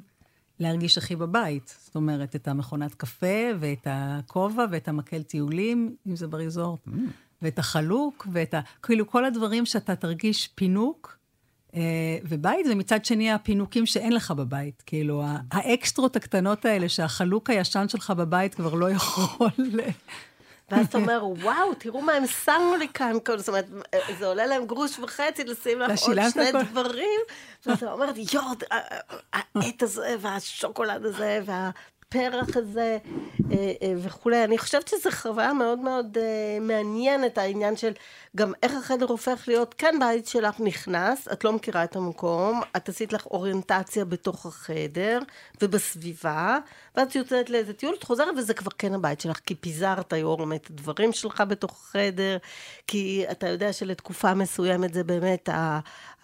להרגיש 0.60 0.98
הכי 0.98 1.16
בבית. 1.16 1.74
זאת 1.84 1.96
אומרת, 1.96 2.36
את 2.36 2.48
המכונת 2.48 2.94
קפה, 2.94 3.46
ואת 3.60 3.86
הכובע, 3.90 4.64
ואת 4.70 4.88
המקל 4.88 5.22
טיולים, 5.22 5.96
אם 6.06 6.16
זה 6.16 6.26
בריזורט, 6.26 6.86
mm. 6.88 6.90
ואת 7.42 7.58
החלוק, 7.58 8.26
ואת 8.32 8.54
ה... 8.54 8.60
כאילו, 8.82 9.06
כל 9.06 9.24
הדברים 9.24 9.66
שאתה 9.66 9.96
תרגיש 9.96 10.48
פינוק. 10.54 11.18
אה, 11.74 12.18
ובית, 12.28 12.66
ומצד 12.70 13.04
שני 13.04 13.32
הפינוקים 13.32 13.86
שאין 13.86 14.12
לך 14.12 14.30
בבית. 14.30 14.82
כאילו, 14.86 15.22
האקסטרות 15.52 16.16
הקטנות 16.16 16.64
האלה 16.64 16.88
שהחלוק 16.88 17.50
הישן 17.50 17.88
שלך 17.88 18.10
בבית 18.10 18.54
כבר 18.54 18.74
לא 18.74 18.90
יכול 18.90 19.50
ואז 20.70 20.86
אתה 20.86 20.98
אומר, 20.98 21.24
וואו, 21.42 21.74
תראו 21.74 22.00
מה 22.00 22.12
הם 22.12 22.26
שמו 22.26 22.76
לי 22.78 22.88
כאן, 22.88 23.12
זאת 23.36 23.48
אומרת, 23.48 23.66
זה 24.18 24.26
עולה 24.26 24.46
להם 24.46 24.66
גרוש 24.66 24.98
וחצי 24.98 25.44
לשים 25.44 25.80
לך 25.80 26.02
עוד 26.02 26.18
שני 26.32 26.52
דברים, 26.70 27.20
ואתה 27.66 27.92
אומר, 27.92 28.10
יואו, 28.32 28.46
העט 29.32 29.82
הזה, 29.82 30.16
והשוקולד 30.20 31.04
הזה, 31.04 31.40
וה... 31.44 31.70
הפרח 32.14 32.56
הזה 32.56 32.98
אה, 33.52 33.72
אה, 33.82 33.94
וכולי. 33.98 34.44
אני 34.44 34.58
חושבת 34.58 34.88
שזו 34.88 35.10
חוויה 35.10 35.52
מאוד 35.52 35.78
מאוד 35.78 36.18
אה, 36.18 36.58
מעניינת, 36.60 37.38
העניין 37.38 37.76
של 37.76 37.92
גם 38.36 38.52
איך 38.62 38.72
החדר 38.72 39.06
הופך 39.06 39.44
להיות, 39.46 39.74
כן 39.78 39.94
בית 40.00 40.26
שלך 40.26 40.60
נכנס, 40.60 41.28
את 41.32 41.44
לא 41.44 41.52
מכירה 41.52 41.84
את 41.84 41.96
המקום, 41.96 42.60
את 42.76 42.88
עשית 42.88 43.12
לך 43.12 43.26
אוריינטציה 43.26 44.04
בתוך 44.04 44.46
החדר 44.46 45.18
ובסביבה, 45.62 46.58
ואת 46.96 47.14
יוצאת 47.14 47.50
לאיזה 47.50 47.72
טיול, 47.72 47.94
את 47.98 48.04
חוזרת 48.04 48.34
וזה 48.38 48.54
כבר 48.54 48.70
כן 48.78 48.94
הבית 48.94 49.20
שלך, 49.20 49.38
כי 49.46 49.54
פיזרת 49.54 50.12
היום 50.12 50.52
את 50.52 50.70
הדברים 50.70 51.12
שלך 51.12 51.42
בתוך 51.48 51.72
החדר, 51.72 52.36
כי 52.86 53.24
אתה 53.30 53.48
יודע 53.48 53.72
שלתקופה 53.72 54.34
מסוימת 54.34 54.94
זה 54.94 55.04
באמת 55.04 55.48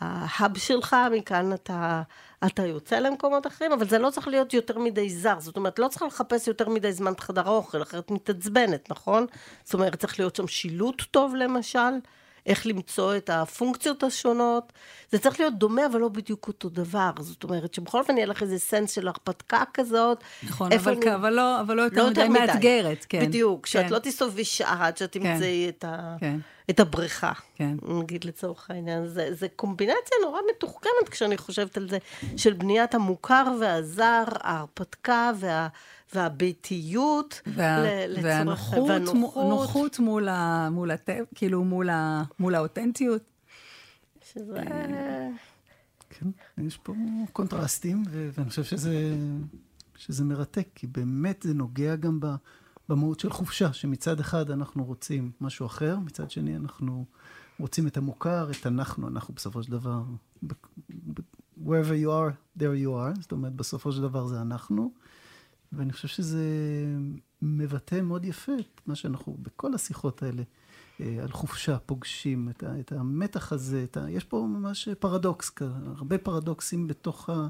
ההאב 0.00 0.58
שלך, 0.58 0.96
מכאן 1.12 1.52
אתה... 1.52 2.02
אתה 2.46 2.66
יוצא 2.66 2.98
למקומות 2.98 3.46
אחרים, 3.46 3.72
אבל 3.72 3.88
זה 3.88 3.98
לא 3.98 4.10
צריך 4.10 4.28
להיות 4.28 4.54
יותר 4.54 4.78
מדי 4.78 5.10
זר. 5.10 5.40
זאת 5.40 5.56
אומרת, 5.56 5.78
לא 5.78 5.88
צריך 5.88 6.02
לחפש 6.02 6.48
יותר 6.48 6.68
מדי 6.68 6.92
זמן 6.92 7.12
בחדר 7.12 7.48
האוכל, 7.48 7.82
אחרת 7.82 8.10
מתעצבנת, 8.10 8.90
נכון? 8.90 9.26
זאת 9.64 9.74
אומרת, 9.74 9.96
צריך 9.96 10.18
להיות 10.18 10.36
שם 10.36 10.46
שילוט 10.46 11.02
טוב, 11.10 11.34
למשל. 11.34 11.92
איך 12.46 12.66
למצוא 12.66 13.16
את 13.16 13.30
הפונקציות 13.30 14.02
השונות. 14.02 14.72
זה 15.10 15.18
צריך 15.18 15.40
להיות 15.40 15.58
דומה, 15.58 15.86
אבל 15.86 16.00
לא 16.00 16.08
בדיוק 16.08 16.48
אותו 16.48 16.68
דבר. 16.68 17.10
זאת 17.18 17.44
אומרת, 17.44 17.74
שבכל 17.74 17.98
אופן 17.98 18.16
יהיה 18.16 18.26
לך 18.26 18.42
איזה 18.42 18.58
סנס 18.58 18.92
של 18.92 19.08
הרפתקה 19.08 19.62
כזאת. 19.74 20.24
נכון, 20.42 20.72
אבל, 20.72 20.92
אני... 20.92 21.14
אבל, 21.14 21.32
לא, 21.32 21.60
אבל 21.60 21.76
לא 21.76 21.82
יותר 21.82 22.04
לא 22.04 22.10
מדי 22.10 22.28
מאתגרת, 22.28 23.06
כן. 23.08 23.26
בדיוק, 23.26 23.66
כן. 23.66 23.70
שאת 23.70 23.90
לא 23.90 23.98
תסתובבי 23.98 24.44
שעה 24.44 24.86
עד 24.86 24.96
שאת 24.96 25.12
כן. 25.12 25.20
תמצאי 25.20 25.64
כן. 25.64 25.68
את, 25.78 25.84
ה... 25.84 26.16
כן. 26.20 26.38
את 26.70 26.80
הבריכה, 26.80 27.32
כן. 27.54 27.74
נגיד 27.82 28.24
לצורך 28.24 28.70
העניין. 28.70 29.06
זה, 29.06 29.34
זה 29.34 29.46
קומבינציה 29.56 30.16
נורא 30.22 30.40
מתוחכמת 30.54 31.08
כשאני 31.10 31.36
חושבת 31.36 31.76
על 31.76 31.88
זה, 31.88 31.98
של 32.36 32.52
בניית 32.52 32.94
המוכר 32.94 33.44
והזר, 33.60 34.24
ההרפתקה 34.40 35.30
וה... 35.36 35.68
והביתיות 36.14 37.40
וה, 37.46 38.06
לצורך... 38.06 38.24
והנוחות, 38.24 38.88
והנוחות, 38.88 39.48
נוחות 39.50 39.98
מול, 39.98 40.28
ה, 40.28 40.68
מול, 40.70 40.90
הטבע, 40.90 41.24
כאילו 41.34 41.64
מול, 41.64 41.90
ה, 41.90 42.24
מול 42.38 42.54
האותנטיות. 42.54 43.22
שזה... 44.22 44.62
כן, 46.10 46.28
יש 46.58 46.76
פה 46.76 46.94
קונטרסטים, 47.32 48.02
ו- 48.10 48.30
ואני 48.34 48.48
חושב 48.48 48.64
שזה, 48.64 49.16
שזה 49.96 50.24
מרתק, 50.24 50.68
כי 50.74 50.86
באמת 50.86 51.42
זה 51.42 51.54
נוגע 51.54 51.96
גם 51.96 52.20
ב- 52.20 52.34
במהות 52.88 53.20
של 53.20 53.30
חופשה, 53.30 53.72
שמצד 53.72 54.20
אחד 54.20 54.50
אנחנו 54.50 54.84
רוצים 54.84 55.30
משהו 55.40 55.66
אחר, 55.66 55.98
מצד 55.98 56.30
שני 56.30 56.56
אנחנו 56.56 57.04
רוצים 57.60 57.86
את 57.86 57.96
המוכר, 57.96 58.50
את 58.50 58.66
אנחנו, 58.66 59.08
אנחנו 59.08 59.34
בסופו 59.34 59.62
של 59.62 59.70
דבר, 59.70 60.02
ב- 60.42 60.52
ב- 60.88 61.20
wherever 61.66 62.04
you 62.04 62.08
are, 62.08 62.58
there 62.58 62.84
you 62.84 62.88
are, 62.88 63.20
זאת 63.20 63.32
אומרת, 63.32 63.52
בסופו 63.52 63.92
של 63.92 64.02
דבר 64.02 64.26
זה 64.26 64.40
אנחנו, 64.40 64.92
ואני 65.72 65.92
חושב 65.92 66.08
שזה 66.08 66.44
מבטא 67.42 68.00
מאוד 68.00 68.24
יפה 68.24 68.52
את 68.60 68.80
מה 68.86 68.94
שאנחנו, 68.94 69.36
בכל 69.42 69.74
השיחות 69.74 70.22
האלה, 70.22 70.42
אה, 71.00 71.18
על 71.22 71.32
חופשה, 71.32 71.78
פוגשים, 71.78 72.48
את, 72.48 72.62
ה, 72.62 72.80
את 72.80 72.92
המתח 72.92 73.52
הזה, 73.52 73.84
את 73.84 73.96
ה, 73.96 74.10
יש 74.10 74.24
פה 74.24 74.46
ממש 74.50 74.88
פרדוקס, 74.98 75.50
הרבה 75.96 76.18
פרדוקסים 76.18 76.86
בתוך, 76.86 77.30
ה, 77.30 77.48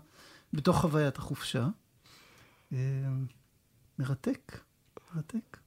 בתוך 0.52 0.76
חוויית 0.76 1.16
החופשה. 1.16 1.68
אה, 2.72 2.78
מרתק, 3.98 4.61
מרתק. 5.14 5.59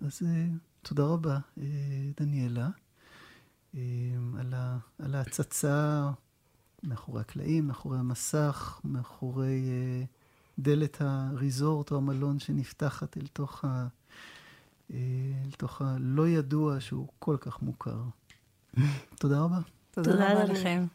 אז 0.00 0.22
אה, 0.26 0.46
תודה 0.82 1.02
רבה, 1.02 1.38
אה, 1.58 1.64
דניאלה, 2.20 2.68
אה, 3.74 3.80
על, 4.38 4.54
ה, 4.54 4.78
על 4.98 5.14
ההצצה 5.14 6.10
מאחורי 6.82 7.20
הקלעים, 7.20 7.66
מאחורי 7.66 7.98
המסך, 7.98 8.80
מאחורי 8.84 9.62
אה, 9.68 10.04
דלת 10.58 10.96
הריזורט 11.00 11.90
או 11.90 11.96
המלון 11.96 12.38
שנפתחת 12.38 13.16
אל 13.16 13.26
תוך 13.32 13.64
ה... 13.64 13.86
אה, 14.92 14.98
אל 15.44 15.50
תוך 15.50 15.82
הלא 15.82 16.28
ידוע 16.28 16.80
שהוא 16.80 17.08
כל 17.18 17.36
כך 17.40 17.62
מוכר. 17.62 18.02
תודה 19.20 19.40
רבה. 19.40 19.58
תודה, 19.90 20.12
תודה 20.12 20.32
רבה. 20.32 20.52
לכם. 20.52 20.86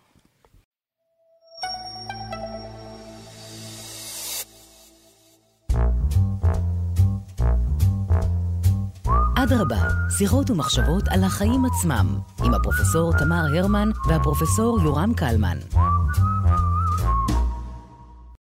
אדרבה, 9.44 9.88
שיחות 10.18 10.50
ומחשבות 10.50 11.04
על 11.08 11.24
החיים 11.24 11.66
עצמם, 11.66 12.20
עם 12.44 12.54
הפרופסור 12.54 13.18
תמר 13.18 13.46
הרמן 13.58 13.90
והפרופסור 14.08 14.80
יורם 14.84 15.14
קלמן. 15.14 15.58